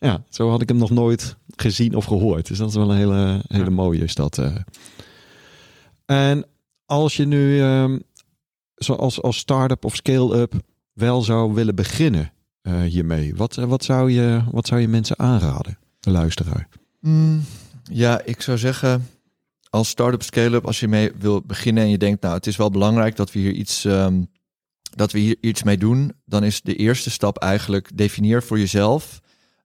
ja, 0.00 0.22
zo 0.28 0.50
had 0.50 0.62
ik 0.62 0.68
hem 0.68 0.78
nog 0.78 0.90
nooit 0.90 1.36
gezien 1.56 1.94
of 1.94 2.04
gehoord. 2.04 2.46
Dus 2.48 2.58
dat 2.58 2.68
is 2.68 2.74
wel 2.74 2.90
een 2.90 2.96
hele, 2.96 3.40
hele 3.48 3.64
Ja. 3.64 3.70
mooie 3.70 4.02
is 4.02 4.14
dat. 4.14 4.42
En 6.06 6.44
als 6.86 7.16
je 7.16 7.24
nu 7.26 7.60
ehm, 7.60 7.98
zoals 8.78 9.22
als 9.22 9.36
start-up 9.36 9.84
of 9.84 9.96
scale-up 9.96 10.54
wel 10.92 11.22
zou 11.22 11.54
willen 11.54 11.74
beginnen 11.74 12.32
eh, 12.62 12.82
hiermee, 12.82 13.34
wat, 13.34 13.56
eh, 13.56 13.64
wat, 13.64 13.84
zou 13.84 14.10
je, 14.10 14.42
wat 14.50 14.66
zou 14.66 14.80
je 14.80 14.88
mensen 14.88 15.18
aanraden, 15.18 15.78
de 16.00 16.10
luisteraar? 16.10 16.68
Mm, 17.00 17.40
ja, 17.82 18.22
ik 18.24 18.40
zou 18.40 18.58
zeggen, 18.58 19.08
als 19.70 19.88
start-up, 19.88 20.22
scale-up, 20.22 20.66
als 20.66 20.80
je 20.80 20.88
mee 20.88 21.12
wil 21.18 21.42
beginnen 21.42 21.82
en 21.82 21.90
je 21.90 21.98
denkt, 21.98 22.22
nou, 22.22 22.34
het 22.34 22.46
is 22.46 22.56
wel 22.56 22.70
belangrijk 22.70 23.16
dat 23.16 23.32
we 23.32 23.38
hier 23.38 23.52
iets, 23.52 23.84
ehm, 23.84 24.22
dat 24.94 25.12
we 25.12 25.18
hier 25.18 25.36
iets 25.40 25.62
mee 25.62 25.78
doen, 25.78 26.12
dan 26.24 26.44
is 26.44 26.60
de 26.60 26.74
eerste 26.74 27.10
stap 27.10 27.38
eigenlijk 27.38 27.96
definieer 27.96 28.42
voor 28.42 28.58
jezelf 28.58 29.20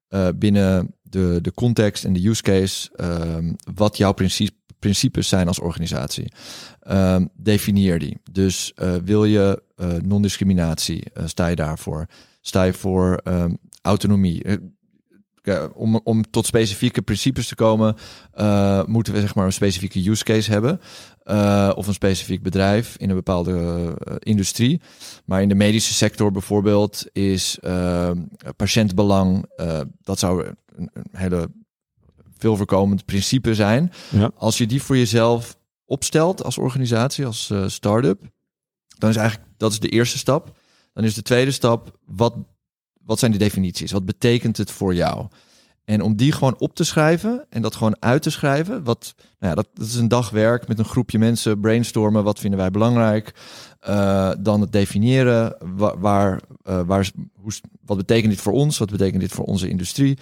eh, 0.08 0.28
binnen 0.36 0.95
de, 1.02 1.39
de 1.41 1.54
context 1.54 2.06
en 2.06 2.13
de 2.13 2.28
use 2.28 2.41
case 2.41 2.89
ehm, 2.95 3.54
wat 3.73 3.97
jouw 3.97 4.13
principe, 4.13 4.58
principes 4.84 5.28
zijn 5.28 5.48
als 5.48 5.60
organisatie. 5.60 6.32
Ehm, 6.80 7.26
definieer 7.36 8.00
die. 8.00 8.17
Dus 8.32 8.74
eh, 8.76 8.96
wil 9.04 9.26
je 9.26 9.63
eh, 9.76 9.88
non-discriminatie, 9.88 11.04
eh, 11.13 11.24
sta 11.26 11.48
je 11.48 11.56
daarvoor? 11.56 12.06
Sta 12.41 12.63
je 12.63 12.74
voor 12.74 13.22
ehm, 13.24 13.54
autonomie? 13.82 14.43
Om, 15.74 16.00
om 16.04 16.30
tot 16.30 16.46
specifieke 16.46 17.02
principes 17.02 17.48
te 17.48 17.56
komen, 17.56 17.96
moeten 18.86 19.13
we 19.13 19.19
zeg 19.19 19.36
maar 19.36 19.46
een 19.46 19.54
specifieke 19.54 20.10
use 20.10 20.24
case 20.24 20.52
hebben. 20.52 20.80
of 21.76 21.88
een 21.88 21.93
specifiek 21.93 22.43
bedrijf 22.43 22.96
in 22.98 23.10
een 23.10 23.15
bepaalde 23.15 23.98
industrie. 24.19 24.82
Maar 25.26 25.41
in 25.41 25.50
de 25.50 25.56
medische 25.56 25.93
sector 25.93 26.32
bijvoorbeeld 26.32 27.06
is 27.12 27.60
eh, 27.60 28.12
patiëntbelang, 28.56 29.46
dat 30.04 30.19
zou 30.19 30.46
een 30.76 30.89
hele 31.12 31.50
veel 32.38 32.56
voorkomend 32.56 33.06
principe 33.06 33.56
zijn. 33.56 33.91
Ja. 34.10 34.32
Als 34.36 34.58
je 34.58 34.67
die 34.67 34.82
voor 34.82 34.98
jezelf 34.98 35.58
opstelt 35.86 36.43
als 36.43 36.58
organisatie, 36.58 37.26
als 37.26 37.50
eh, 37.50 37.67
start-up, 37.67 38.22
dan 38.98 39.10
is 39.10 39.15
eigenlijk 39.15 39.50
dat 39.58 39.72
is 39.72 39.80
de 39.80 39.89
eerste 39.89 40.17
stap. 40.17 40.58
Dan 40.93 41.04
is 41.04 41.13
de 41.13 41.22
tweede 41.22 41.52
stap, 41.52 41.98
wat, 42.06 42.36
wat 43.06 43.19
zijn 43.19 43.32
de 43.32 43.38
definities? 43.38 43.91
Wat 43.91 44.06
betekent 44.06 44.58
het 44.58 44.72
voor 44.72 44.96
jou? 44.96 45.28
En 45.86 46.02
om 46.02 46.15
die 46.15 46.32
gewoon 46.32 46.58
op 46.58 46.76
te 46.76 46.84
schrijven 46.84 47.46
en 47.50 47.62
dat 47.62 47.76
gewoon 47.76 47.96
uit 48.00 48.22
te 48.22 48.30
schrijven. 48.30 48.84
Wat, 48.84 49.13
nou 49.17 49.50
ja, 49.50 49.56
dat, 49.56 49.67
dat 49.74 49.88
is 49.88 49.96
een 49.96 50.08
dag 50.08 50.30
werk 50.30 50.67
met 50.67 50.80
een 50.80 50.86
groepje 50.86 51.19
mensen 51.19 51.60
brainstormen. 51.60 52.24
Wat 52.24 52.39
vinden 52.39 52.60
wij 52.60 52.72
belangrijk? 52.72 53.34
Uh, 53.89 54.32
dan 54.39 54.62
het 54.62 54.72
definiëren. 54.72 55.56
Waar, 55.76 56.00
waar, 56.00 56.41
uh, 56.67 56.82
waar, 56.86 57.12
hoe, 57.34 57.52
wat 57.86 57.98
betekent 57.98 58.32
dit 58.32 58.41
voor 58.41 58.54
ons? 58.54 58.78
Wat 58.78 58.91
betekent 58.91 59.22
dit 59.22 59.32
voor 59.32 59.46
onze 59.46 59.69
industrie? 59.69 60.17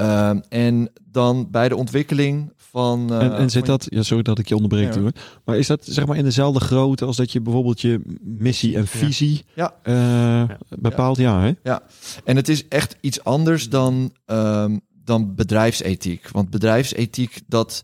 Uh, 0.00 0.30
en 0.48 0.90
dan 1.10 1.50
bij 1.50 1.68
de 1.68 1.76
ontwikkeling 1.76 2.52
van. 2.56 3.12
en, 3.12 3.36
en 3.36 3.50
zit 3.50 3.66
dat, 3.66 3.86
ja, 3.88 4.02
sorry 4.02 4.22
dat 4.22 4.38
ik 4.38 4.48
je 4.48 4.54
onderbreek, 4.54 4.94
ja. 4.94 5.10
maar 5.44 5.56
is 5.58 5.66
dat 5.66 5.84
zeg 5.84 6.06
maar 6.06 6.16
in 6.16 6.24
dezelfde 6.24 6.60
grootte 6.60 7.04
als 7.04 7.16
dat 7.16 7.32
je 7.32 7.40
bijvoorbeeld 7.40 7.80
je 7.80 8.00
missie 8.20 8.76
en 8.76 8.86
visie 8.86 9.44
ja. 9.54 9.74
ja. 9.84 10.58
bepaalt? 10.68 11.16
Ja. 11.16 11.40
hè? 11.40 11.52
ja, 11.62 11.82
en 12.24 12.36
het 12.36 12.48
is 12.48 12.68
echt 12.68 12.96
iets 13.00 13.24
anders 13.24 13.68
dan, 13.68 14.12
um, 14.26 14.80
dan 15.04 15.34
bedrijfsethiek. 15.34 16.28
Want 16.30 16.50
bedrijfsethiek, 16.50 17.40
dat 17.46 17.82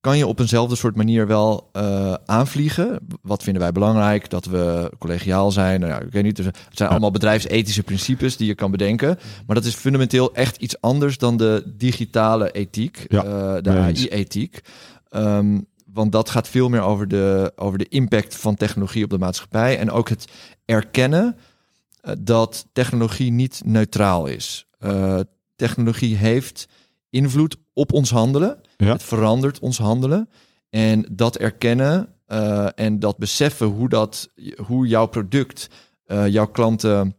kan 0.00 0.18
je 0.18 0.26
op 0.26 0.38
eenzelfde 0.38 0.76
soort 0.76 0.96
manier 0.96 1.26
wel 1.26 1.70
uh, 1.72 2.14
aanvliegen. 2.24 2.98
Wat 3.22 3.42
vinden 3.42 3.62
wij 3.62 3.72
belangrijk? 3.72 4.30
Dat 4.30 4.44
we 4.44 4.92
collegiaal 4.98 5.50
zijn. 5.50 5.80
Nou 5.80 5.92
ja, 5.92 6.00
ik 6.00 6.12
weet 6.12 6.22
niet. 6.22 6.38
Het 6.38 6.56
zijn 6.70 6.90
allemaal 6.90 7.10
bedrijfsethische 7.10 7.82
principes 7.82 8.36
die 8.36 8.46
je 8.46 8.54
kan 8.54 8.70
bedenken. 8.70 9.18
Maar 9.46 9.56
dat 9.56 9.64
is 9.64 9.74
fundamenteel 9.74 10.34
echt 10.34 10.56
iets 10.56 10.80
anders 10.80 11.18
dan 11.18 11.36
de 11.36 11.72
digitale 11.76 12.50
ethiek, 12.50 13.04
ja, 13.08 13.24
uh, 13.24 13.62
de 13.62 13.70
AI-ethiek. 13.70 14.60
Um, 15.10 15.66
want 15.92 16.12
dat 16.12 16.30
gaat 16.30 16.48
veel 16.48 16.68
meer 16.68 16.82
over 16.82 17.08
de, 17.08 17.52
over 17.56 17.78
de 17.78 17.88
impact 17.88 18.36
van 18.36 18.54
technologie 18.54 19.04
op 19.04 19.10
de 19.10 19.18
maatschappij. 19.18 19.78
En 19.78 19.90
ook 19.90 20.08
het 20.08 20.24
erkennen 20.64 21.36
uh, 22.04 22.12
dat 22.20 22.66
technologie 22.72 23.32
niet 23.32 23.62
neutraal 23.64 24.26
is. 24.26 24.66
technologie 25.56 26.16
heeft 26.16 26.68
invloed 27.10 27.56
op 27.72 27.92
ons 27.92 28.10
handelen. 28.10 28.60
Ja. 28.76 28.92
Het 28.92 29.02
verandert 29.02 29.58
ons 29.58 29.78
handelen. 29.78 30.28
En 30.70 31.06
dat 31.12 31.36
erkennen 31.36 32.08
uh, 32.28 32.68
en 32.74 32.98
dat 32.98 33.18
beseffen 33.18 33.66
hoe, 33.66 33.88
dat, 33.88 34.28
hoe 34.56 34.86
jouw 34.86 35.06
product 35.06 35.68
uh, 36.06 36.28
jouw 36.28 36.46
klanten 36.46 37.16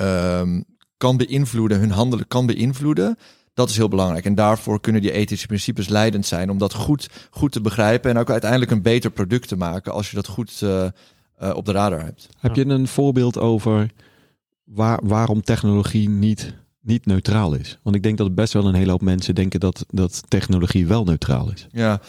uh, 0.00 0.42
kan 0.96 1.16
beïnvloeden, 1.16 1.78
hun 1.78 1.90
handelen 1.90 2.28
kan 2.28 2.46
beïnvloeden. 2.46 3.16
Dat 3.54 3.70
is 3.70 3.76
heel 3.76 3.88
belangrijk. 3.88 4.24
En 4.24 4.34
daarvoor 4.34 4.80
kunnen 4.80 5.02
die 5.02 5.12
ethische 5.12 5.46
principes 5.46 5.88
leidend 5.88 6.26
zijn 6.26 6.50
om 6.50 6.58
dat 6.58 6.74
goed, 6.74 7.08
goed 7.30 7.52
te 7.52 7.60
begrijpen 7.60 8.10
en 8.10 8.18
ook 8.18 8.30
uiteindelijk 8.30 8.70
een 8.70 8.82
beter 8.82 9.10
product 9.10 9.48
te 9.48 9.56
maken 9.56 9.92
als 9.92 10.10
je 10.10 10.16
dat 10.16 10.26
goed 10.26 10.60
uh, 10.62 10.86
op 11.54 11.64
de 11.64 11.72
radar 11.72 12.04
hebt. 12.04 12.28
Heb 12.38 12.54
je 12.54 12.66
een 12.66 12.88
voorbeeld 12.88 13.38
over 13.38 13.90
waar, 14.64 15.00
waarom 15.02 15.42
technologie 15.42 16.08
niet 16.08 16.54
niet 16.86 17.06
neutraal 17.06 17.54
is. 17.54 17.78
Want 17.82 17.96
ik 17.96 18.02
denk 18.02 18.18
dat 18.18 18.34
best 18.34 18.52
wel 18.52 18.66
een 18.66 18.74
hele 18.74 18.90
hoop 18.90 19.02
mensen 19.02 19.34
denken 19.34 19.60
dat, 19.60 19.84
dat 19.88 20.22
technologie 20.28 20.86
wel 20.86 21.04
neutraal 21.04 21.52
is. 21.52 21.66
Ja, 21.70 22.00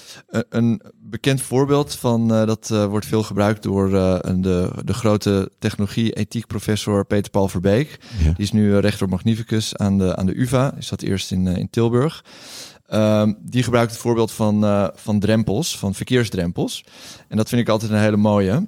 een 0.50 0.82
bekend 0.98 1.42
voorbeeld 1.42 1.96
van 1.96 2.34
uh, 2.34 2.46
dat 2.46 2.70
uh, 2.74 2.86
wordt 2.86 3.06
veel 3.06 3.24
gebruikt 3.24 3.63
door 3.63 3.90
uh, 3.90 4.20
de, 4.36 4.72
de 4.86 4.94
grote 4.94 5.52
technologie-ethiek 5.60 6.48
professor 6.48 7.06
Peter 7.06 7.32
Paul 7.32 7.48
Verbeek. 7.48 8.00
Ja. 8.18 8.24
Die 8.24 8.36
is 8.38 8.52
nu 8.52 8.78
rechter 8.78 9.10
magnificus 9.10 9.76
aan 9.76 9.98
de, 9.98 10.16
aan 10.16 10.26
de 10.26 10.40
UvA. 10.40 10.74
Is 10.78 10.90
dat 10.90 11.02
eerst 11.02 11.32
in, 11.32 11.48
in 11.48 11.70
Tilburg. 11.70 12.26
Um, 12.94 13.38
die 13.42 13.63
gebruikt 13.63 13.92
het 13.92 14.02
voorbeeld 14.02 14.32
van, 14.32 14.92
van 14.96 15.20
drempels, 15.20 15.78
van 15.78 15.94
verkeersdrempels. 15.94 16.86
En 17.28 17.38
dat 17.38 17.50
vind 17.50 17.62
ik 17.62 17.70
altijd 17.70 17.92
een 17.92 18.00
hele 18.00 18.18
mooie. 18.18 18.68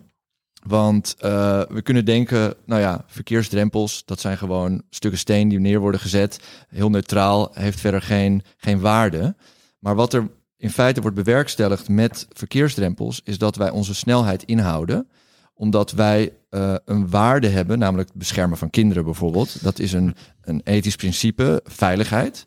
Want 0.63 1.15
uh, 1.19 1.61
we 1.69 1.81
kunnen 1.81 2.05
denken, 2.05 2.53
nou 2.65 2.81
ja, 2.81 3.03
verkeersdrempels, 3.07 4.05
dat 4.05 4.19
zijn 4.19 4.37
gewoon 4.37 4.81
stukken 4.89 5.19
steen 5.19 5.49
die 5.49 5.59
neer 5.59 5.79
worden 5.79 6.01
gezet. 6.01 6.39
Heel 6.67 6.89
neutraal, 6.89 7.51
heeft 7.53 7.79
verder 7.79 8.01
geen, 8.01 8.43
geen 8.57 8.79
waarde. 8.79 9.35
Maar 9.79 9.95
wat 9.95 10.13
er 10.13 10.29
in 10.57 10.69
feite 10.69 11.01
wordt 11.01 11.15
bewerkstelligd 11.15 11.89
met 11.89 12.27
verkeersdrempels, 12.33 13.21
is 13.23 13.37
dat 13.37 13.55
wij 13.55 13.69
onze 13.69 13.95
snelheid 13.95 14.43
inhouden. 14.43 15.07
Omdat 15.53 15.91
wij 15.91 16.33
uh, 16.49 16.75
een 16.85 17.09
waarde 17.09 17.47
hebben, 17.47 17.79
namelijk 17.79 18.09
het 18.09 18.17
beschermen 18.17 18.57
van 18.57 18.69
kinderen 18.69 19.03
bijvoorbeeld. 19.03 19.63
Dat 19.63 19.79
is 19.79 19.93
een, 19.93 20.15
een 20.41 20.61
ethisch 20.63 20.95
principe, 20.95 21.61
veiligheid. 21.63 22.45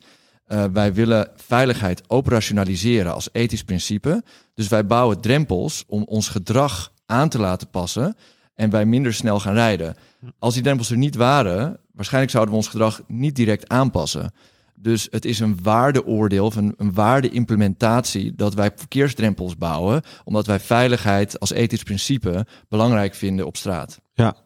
Uh, 0.48 0.64
wij 0.72 0.94
willen 0.94 1.30
veiligheid 1.36 2.02
operationaliseren 2.06 3.14
als 3.14 3.28
ethisch 3.32 3.64
principe. 3.64 4.22
Dus 4.54 4.68
wij 4.68 4.86
bouwen 4.86 5.20
drempels 5.20 5.84
om 5.86 6.02
ons 6.02 6.28
gedrag 6.28 6.91
aan 7.12 7.28
te 7.28 7.38
laten 7.38 7.68
passen 7.70 8.16
en 8.54 8.70
wij 8.70 8.84
minder 8.84 9.14
snel 9.14 9.40
gaan 9.40 9.54
rijden. 9.54 9.96
Als 10.38 10.54
die 10.54 10.62
drempels 10.62 10.90
er 10.90 10.96
niet 10.96 11.16
waren, 11.16 11.78
waarschijnlijk 11.92 12.32
zouden 12.32 12.54
we 12.54 12.60
ons 12.60 12.68
gedrag 12.68 13.02
niet 13.06 13.36
direct 13.36 13.68
aanpassen. 13.68 14.32
Dus 14.74 15.08
het 15.10 15.24
is 15.24 15.40
een 15.40 15.58
waardeoordeel 15.62 16.44
of 16.44 16.56
een, 16.56 16.74
een 16.76 16.92
waardeimplementatie 16.92 18.34
dat 18.34 18.54
wij 18.54 18.70
verkeersdrempels 18.76 19.56
bouwen, 19.56 20.02
omdat 20.24 20.46
wij 20.46 20.60
veiligheid 20.60 21.40
als 21.40 21.52
ethisch 21.52 21.82
principe 21.82 22.46
belangrijk 22.68 23.14
vinden 23.14 23.46
op 23.46 23.56
straat. 23.56 24.00
Ja, 24.14 24.36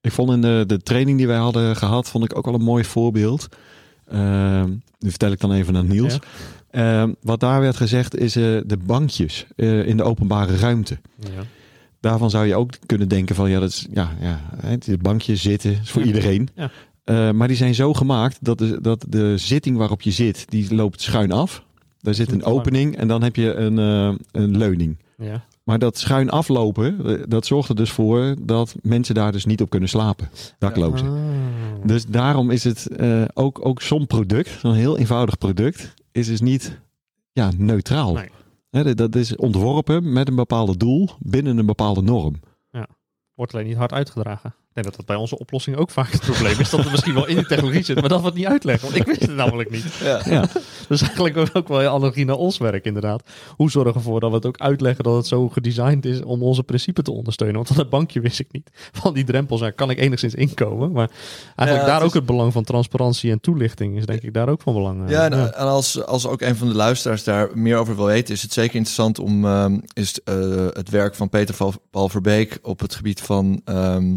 ik 0.00 0.12
vond 0.12 0.30
in 0.30 0.40
de, 0.40 0.64
de 0.66 0.78
training 0.78 1.18
die 1.18 1.26
wij 1.26 1.36
hadden 1.36 1.76
gehad, 1.76 2.08
vond 2.08 2.24
ik 2.24 2.36
ook 2.36 2.46
al 2.46 2.54
een 2.54 2.62
mooi 2.62 2.84
voorbeeld. 2.84 3.48
Uh, 4.12 4.64
nu 4.98 5.08
vertel 5.08 5.32
ik 5.32 5.40
dan 5.40 5.52
even 5.52 5.76
aan 5.76 5.86
Niels. 5.86 6.18
Ja. 6.70 7.04
Uh, 7.04 7.12
wat 7.20 7.40
daar 7.40 7.60
werd 7.60 7.76
gezegd 7.76 8.16
is 8.16 8.36
uh, 8.36 8.60
de 8.66 8.76
bankjes 8.76 9.46
uh, 9.56 9.86
in 9.86 9.96
de 9.96 10.02
openbare 10.02 10.56
ruimte. 10.56 10.98
Ja. 11.16 11.42
Daarvan 12.02 12.30
zou 12.30 12.46
je 12.46 12.54
ook 12.54 12.70
kunnen 12.86 13.08
denken 13.08 13.34
van 13.34 13.50
ja, 13.50 13.60
dat 13.60 13.68
is 13.68 13.86
ja, 13.92 14.10
ja 14.20 14.40
het 14.66 15.02
bankje 15.02 15.36
zitten 15.36 15.70
is 15.82 15.90
voor 15.90 16.00
Ja. 16.00 16.06
iedereen. 16.06 16.48
Ja. 16.54 16.70
Uh, 17.04 17.30
maar 17.30 17.48
die 17.48 17.56
zijn 17.56 17.74
zo 17.74 17.92
gemaakt 17.92 18.38
dat 18.40 18.58
de, 18.58 18.80
dat 18.80 19.04
de 19.08 19.38
zitting 19.38 19.76
waarop 19.76 20.02
je 20.02 20.10
zit, 20.10 20.44
die 20.48 20.74
loopt 20.74 21.00
schuin 21.00 21.32
af. 21.32 21.64
Daar 22.00 22.14
zit 22.14 22.32
een 22.32 22.44
opening 22.44 22.96
en 22.96 23.08
dan 23.08 23.22
heb 23.22 23.36
je 23.36 23.54
een, 23.54 23.78
uh, 23.78 24.14
een 24.32 24.56
leuning. 24.56 24.98
Ja. 25.16 25.44
Maar 25.64 25.78
dat 25.78 25.98
schuin 25.98 26.30
aflopen, 26.30 27.06
eh, 27.06 27.22
dat 27.28 27.46
zorgt 27.46 27.68
er 27.68 27.76
dus 27.76 27.90
voor 27.90 28.34
dat 28.40 28.74
mensen 28.82 29.14
daar 29.14 29.32
dus 29.32 29.44
niet 29.44 29.60
op 29.62 29.70
kunnen 29.70 29.88
slapen. 29.88 30.28
Dakloos. 30.58 31.02
Ah. 31.02 31.08
Dus 31.84 32.06
daarom 32.06 32.50
is 32.50 32.64
het 32.64 32.88
uh, 33.00 33.24
ook, 33.34 33.66
ook 33.66 33.82
zo'n 33.82 34.06
product, 34.06 34.58
zo'n 34.60 34.74
heel 34.74 34.98
eenvoudig 34.98 35.38
product, 35.38 35.94
is 36.12 36.26
dus 36.26 36.40
niet 36.40 36.80
ja, 37.32 37.50
neutraal. 37.56 38.12
Nee. 38.14 38.28
Dat 38.72 39.14
is 39.14 39.36
ontworpen 39.36 40.12
met 40.12 40.28
een 40.28 40.34
bepaald 40.34 40.80
doel 40.80 41.08
binnen 41.18 41.58
een 41.58 41.66
bepaalde 41.66 42.02
norm. 42.02 42.40
Wordt 43.34 43.54
alleen 43.54 43.66
niet 43.66 43.76
hard 43.76 43.92
uitgedragen. 43.92 44.54
Denk 44.74 44.86
dat 44.86 44.96
dat 44.96 45.06
bij 45.06 45.16
onze 45.16 45.38
oplossing 45.38 45.76
ook 45.76 45.90
vaak 45.90 46.12
het 46.12 46.20
probleem 46.20 46.58
is. 46.60 46.70
Dat 46.70 46.80
het 46.80 46.90
misschien 46.90 47.14
wel 47.14 47.26
in 47.26 47.36
die 47.36 47.46
technologie 47.46 47.82
zit, 47.84 48.00
maar 48.00 48.08
dat 48.08 48.20
we 48.20 48.26
het 48.26 48.34
niet 48.34 48.46
uitleggen. 48.46 48.84
Want 48.88 49.00
ik 49.00 49.06
wist 49.06 49.20
het 49.20 49.34
namelijk 49.34 49.70
niet. 49.70 49.84
Ja. 50.24 50.46
Dus 50.88 51.00
eigenlijk 51.02 51.36
ook- 51.36 51.68
wel 51.68 51.80
een 51.82 51.88
analogie 51.88 52.24
naar 52.24 52.36
ons 52.36 52.58
werk 52.58 52.84
inderdaad. 52.84 53.22
Hoe 53.56 53.70
zorgen 53.70 53.92
we 53.92 53.98
ervoor 53.98 54.20
dat 54.20 54.30
we 54.30 54.36
het 54.36 54.46
ook 54.46 54.58
uitleggen 54.58 55.04
dat 55.04 55.16
het 55.16 55.26
zo 55.26 55.48
gedesigned 55.48 56.04
is 56.04 56.22
om 56.22 56.42
onze 56.42 56.62
principe 56.62 57.02
te 57.02 57.10
ondersteunen. 57.12 57.56
Want 57.56 57.68
van 57.68 57.76
dat 57.76 57.90
bankje 57.90 58.20
wist 58.20 58.38
ik 58.40 58.46
niet. 58.52 58.70
Van 58.92 59.14
die 59.14 59.24
drempels 59.24 59.60
daar 59.60 59.72
kan 59.72 59.90
ik 59.90 59.98
enigszins 59.98 60.34
inkomen. 60.34 60.92
Maar 60.92 61.10
eigenlijk 61.56 61.88
Ja, 61.88 61.92
daar 61.94 62.02
ook 62.02 62.08
is- 62.08 62.14
het 62.14 62.26
belang 62.26 62.52
van 62.52 62.64
transparantie 62.64 63.30
en 63.30 63.40
toelichting 63.40 63.96
is 63.96 64.06
denk 64.06 64.22
ik 64.22 64.34
daar 64.34 64.48
ook 64.48 64.62
van 64.62 64.74
belang. 64.74 65.04
eh. 65.04 65.10
Ja, 65.10 65.24
en, 65.24 65.32
en 65.54 65.66
als, 65.66 66.04
als 66.04 66.26
ook 66.26 66.40
een 66.40 66.56
van 66.56 66.68
de 66.68 66.74
luisteraars 66.74 67.24
daar 67.24 67.48
meer 67.54 67.76
over 67.76 67.96
wil 67.96 68.06
weten, 68.06 68.34
is 68.34 68.42
het 68.42 68.52
zeker 68.52 68.74
interessant 68.74 69.18
om 69.18 69.44
ehm, 69.44 69.78
is, 69.92 70.20
eh, 70.24 70.66
het 70.72 70.90
werk 70.90 71.14
van 71.14 71.28
Peter 71.28 71.54
Paul 71.90 72.08
Verbeek 72.08 72.58
op 72.62 72.80
het 72.80 72.94
gebied 72.94 73.20
van 73.20 73.60
ehm, 73.64 74.16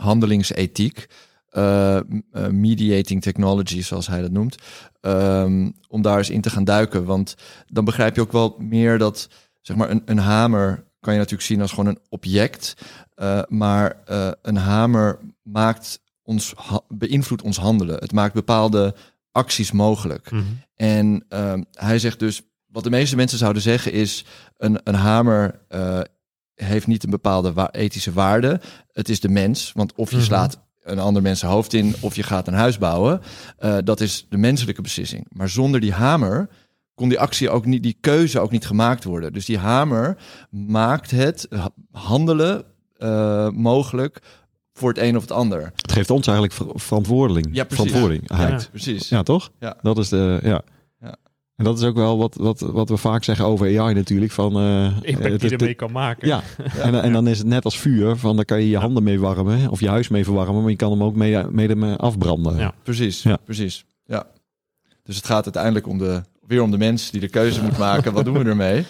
handelingsethiek, 0.00 1.06
eh, 1.48 1.96
eh, 1.96 2.02
mediating 2.50 3.22
technology, 3.22 3.82
zoals 3.82 4.06
hij 4.06 4.20
dat 4.20 4.30
noemt, 4.30 4.56
ehm, 5.00 5.70
om 5.88 6.02
daar 6.02 6.18
eens 6.18 6.30
in 6.30 6.40
te 6.40 6.50
gaan 6.50 6.64
duiken. 6.64 7.04
Want 7.04 7.34
dan 7.66 7.84
begrijp 7.84 8.14
je 8.14 8.20
ook 8.20 8.32
wel 8.32 8.56
meer 8.58 8.98
dat, 8.98 9.28
zeg 9.60 9.76
maar, 9.76 9.90
een, 9.90 10.02
een 10.04 10.18
hamer 10.18 10.86
kan 11.00 11.12
je 11.12 11.18
natuurlijk 11.18 11.48
zien 11.48 11.60
als 11.60 11.70
gewoon 11.70 11.86
een 11.86 12.00
object, 12.08 12.74
eh, 13.14 13.42
maar 13.48 14.02
een 14.42 14.56
hamer 14.56 15.18
maakt 15.42 16.00
ons, 16.22 16.54
beïnvloedt 16.88 17.42
ons 17.42 17.58
handelen. 17.58 17.98
Het 17.98 18.12
maakt 18.12 18.34
bepaalde 18.34 18.94
acties 19.32 19.72
mogelijk. 19.72 20.30
Mhm. 20.30 20.42
En 20.74 21.24
ehm, 21.28 21.62
hij 21.72 21.98
zegt 21.98 22.18
dus, 22.18 22.42
wat 22.66 22.84
de 22.84 22.90
meeste 22.90 23.16
mensen 23.16 23.38
zouden 23.38 23.62
zeggen 23.62 23.92
is, 23.92 24.24
een, 24.56 24.80
een 24.84 24.94
hamer 24.94 25.60
heeft 26.66 26.86
niet 26.86 27.04
een 27.04 27.10
bepaalde 27.10 27.52
wa- 27.52 27.70
ethische 27.72 28.12
waarde. 28.12 28.60
Het 28.92 29.08
is 29.08 29.20
de 29.20 29.28
mens, 29.28 29.72
want 29.74 29.92
of 29.94 30.10
je 30.10 30.16
Mhm. 30.16 30.24
slaat 30.24 30.60
een 30.82 30.98
ander 30.98 31.22
mens 31.22 31.42
hoofd 31.42 31.72
in 31.72 31.94
of 32.00 32.16
je 32.16 32.22
gaat 32.22 32.46
een 32.48 32.54
huis 32.54 32.78
bouwen, 32.78 33.20
eh, 33.58 33.76
dat 33.84 34.00
is 34.00 34.26
de 34.28 34.36
menselijke 34.36 34.82
beslissing. 34.82 35.26
Maar 35.28 35.48
zonder 35.48 35.80
die 35.80 35.92
hamer 35.92 36.48
kon 36.94 37.08
die 37.08 37.20
actie 37.20 37.50
ook 37.50 37.64
niet, 37.64 37.82
die 37.82 37.96
keuze 38.00 38.40
ook 38.40 38.50
niet 38.50 38.66
gemaakt 38.66 39.04
worden. 39.04 39.32
Dus 39.32 39.44
die 39.44 39.58
hamer 39.58 40.16
maakt 40.50 41.10
het 41.10 41.46
ha- 41.50 41.70
handelen 41.92 42.64
eh, 42.96 43.48
mogelijk 43.50 44.18
voor 44.72 44.88
het 44.88 44.98
een 44.98 45.16
of 45.16 45.22
het 45.22 45.30
ander. 45.32 45.72
Het 45.76 45.92
geeft 45.92 46.10
ons 46.10 46.26
eigenlijk 46.26 46.56
ver- 46.56 46.80
verantwoording. 46.80 47.48
Ja, 47.52 47.64
precies. 47.64 47.84
verantwoordingheid. 47.92 48.62
Ja. 48.62 48.68
Precies. 48.70 49.08
Ja, 49.08 49.22
toch? 49.22 49.50
Ja. 49.60 49.76
Dat 49.82 49.98
is 49.98 50.08
de, 50.08 50.38
ja. 50.42 50.62
En 51.58 51.64
dat 51.64 51.78
is 51.78 51.84
ook 51.84 51.96
wel 51.96 52.18
wat, 52.18 52.34
wat, 52.34 52.60
wat 52.60 52.88
we 52.88 52.96
vaak 52.96 53.24
zeggen 53.24 53.44
over 53.44 53.80
AI 53.80 53.94
natuurlijk. 53.94 54.32
Van, 54.32 54.56
eh, 54.56 54.96
Impact 55.02 55.40
die 55.40 55.50
ermee 55.50 55.74
kan 55.74 55.92
maken. 55.92 56.28
ja, 56.28 56.42
en, 56.82 57.02
en 57.02 57.12
dan 57.12 57.26
is 57.28 57.38
het 57.38 57.46
net 57.46 57.64
als 57.64 57.78
vuur. 57.78 58.16
Van, 58.16 58.36
daar 58.36 58.44
kan 58.44 58.60
je 58.60 58.68
je 58.68 58.78
handen 58.78 59.02
mee 59.02 59.20
warmen 59.20 59.68
of 59.70 59.80
je 59.80 59.88
huis 59.88 60.08
mee 60.08 60.24
verwarmen. 60.24 60.60
Maar 60.62 60.70
je 60.70 60.76
kan 60.76 60.90
hem 60.90 61.02
ook 61.02 61.14
mee, 61.14 61.44
mee, 61.50 61.76
mee 61.76 61.94
afbranden. 61.94 62.56
Ja. 62.56 62.72
Precies, 62.82 63.22
Ja. 63.22 63.38
precies. 63.44 63.84
Ja. 64.06 64.26
Dus 65.04 65.16
het 65.16 65.26
gaat 65.26 65.44
uiteindelijk 65.44 65.86
om 65.86 65.98
de, 65.98 66.22
weer 66.46 66.62
om 66.62 66.70
de 66.70 66.78
mens 66.78 67.10
die 67.10 67.20
de 67.20 67.28
keuze 67.28 67.62
moet 67.62 67.78
maken. 67.78 68.12
wat 68.12 68.24
doen 68.24 68.38
we 68.38 68.44
ermee? 68.44 68.84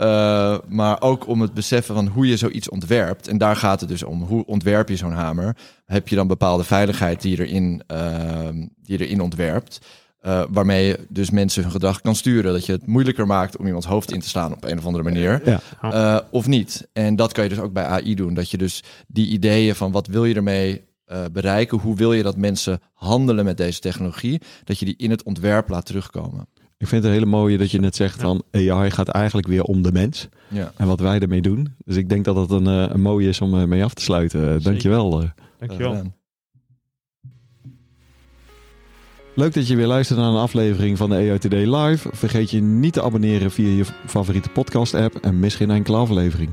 Uh, 0.00 0.58
maar 0.80 1.00
ook 1.02 1.26
om 1.26 1.40
het 1.40 1.54
beseffen 1.54 1.94
van 1.94 2.06
hoe 2.06 2.26
je 2.26 2.36
zoiets 2.36 2.68
ontwerpt. 2.68 3.28
En 3.28 3.38
daar 3.38 3.56
gaat 3.56 3.80
het 3.80 3.88
dus 3.88 4.02
om. 4.02 4.22
Hoe 4.22 4.46
ontwerp 4.46 4.88
je 4.88 4.96
zo'n 4.96 5.12
hamer? 5.12 5.56
Heb 5.84 6.08
je 6.08 6.16
dan 6.16 6.26
bepaalde 6.26 6.64
veiligheid 6.64 7.22
die 7.22 7.36
je 7.36 7.46
erin, 7.46 7.82
uh, 7.92 8.48
die 8.52 8.98
je 8.98 9.06
erin 9.06 9.20
ontwerpt? 9.20 9.80
Uh, 10.26 10.42
waarmee 10.48 10.86
je 10.86 10.98
dus 11.08 11.30
mensen 11.30 11.62
hun 11.62 11.70
gedrag 11.70 12.00
kan 12.00 12.14
sturen. 12.14 12.52
Dat 12.52 12.66
je 12.66 12.72
het 12.72 12.86
moeilijker 12.86 13.26
maakt 13.26 13.56
om 13.56 13.66
iemands 13.66 13.86
hoofd 13.86 14.12
in 14.12 14.20
te 14.20 14.28
slaan 14.28 14.52
op 14.52 14.64
een 14.64 14.78
of 14.78 14.86
andere 14.86 15.04
manier. 15.04 15.42
Ja. 15.44 15.60
Uh, 15.82 16.18
of 16.30 16.46
niet. 16.46 16.88
En 16.92 17.16
dat 17.16 17.32
kan 17.32 17.44
je 17.44 17.50
dus 17.50 17.58
ook 17.58 17.72
bij 17.72 17.84
AI 17.84 18.14
doen. 18.14 18.34
Dat 18.34 18.50
je 18.50 18.58
dus 18.58 18.82
die 19.06 19.28
ideeën 19.28 19.74
van 19.74 19.92
wat 19.92 20.06
wil 20.06 20.24
je 20.24 20.34
ermee 20.34 20.84
uh, 21.12 21.24
bereiken? 21.32 21.78
Hoe 21.78 21.96
wil 21.96 22.12
je 22.12 22.22
dat 22.22 22.36
mensen 22.36 22.80
handelen 22.92 23.44
met 23.44 23.56
deze 23.56 23.80
technologie? 23.80 24.40
Dat 24.64 24.78
je 24.78 24.84
die 24.84 24.94
in 24.96 25.10
het 25.10 25.22
ontwerp 25.22 25.68
laat 25.68 25.86
terugkomen. 25.86 26.46
Ik 26.78 26.86
vind 26.88 27.02
het 27.02 27.04
een 27.04 27.18
hele 27.18 27.30
mooie 27.30 27.58
dat 27.58 27.70
je 27.70 27.80
net 27.80 27.96
zegt 27.96 28.20
van 28.20 28.42
AI 28.50 28.90
gaat 28.90 29.08
eigenlijk 29.08 29.46
weer 29.46 29.62
om 29.62 29.82
de 29.82 29.92
mens. 29.92 30.28
Ja. 30.48 30.72
En 30.76 30.86
wat 30.86 31.00
wij 31.00 31.18
ermee 31.18 31.42
doen. 31.42 31.74
Dus 31.84 31.96
ik 31.96 32.08
denk 32.08 32.24
dat 32.24 32.34
dat 32.34 32.50
een, 32.50 32.66
een 32.66 33.00
mooie 33.00 33.28
is 33.28 33.40
om 33.40 33.68
mee 33.68 33.84
af 33.84 33.94
te 33.94 34.02
sluiten. 34.02 34.62
Dankjewel. 34.62 35.24
Dankjewel. 35.58 36.12
Leuk 39.38 39.54
dat 39.54 39.68
je 39.68 39.76
weer 39.76 39.86
luistert 39.86 40.18
naar 40.18 40.28
een 40.28 40.36
aflevering 40.36 40.96
van 40.96 41.10
de 41.10 41.16
EOTD 41.16 41.52
Live. 41.52 42.08
Vergeet 42.12 42.50
je 42.50 42.60
niet 42.60 42.92
te 42.92 43.02
abonneren 43.02 43.50
via 43.50 43.76
je 43.76 43.84
favoriete 44.06 44.48
podcast 44.48 44.94
app 44.94 45.16
en 45.16 45.40
mis 45.40 45.54
geen 45.54 45.70
enkele 45.70 45.96
aflevering. 45.96 46.50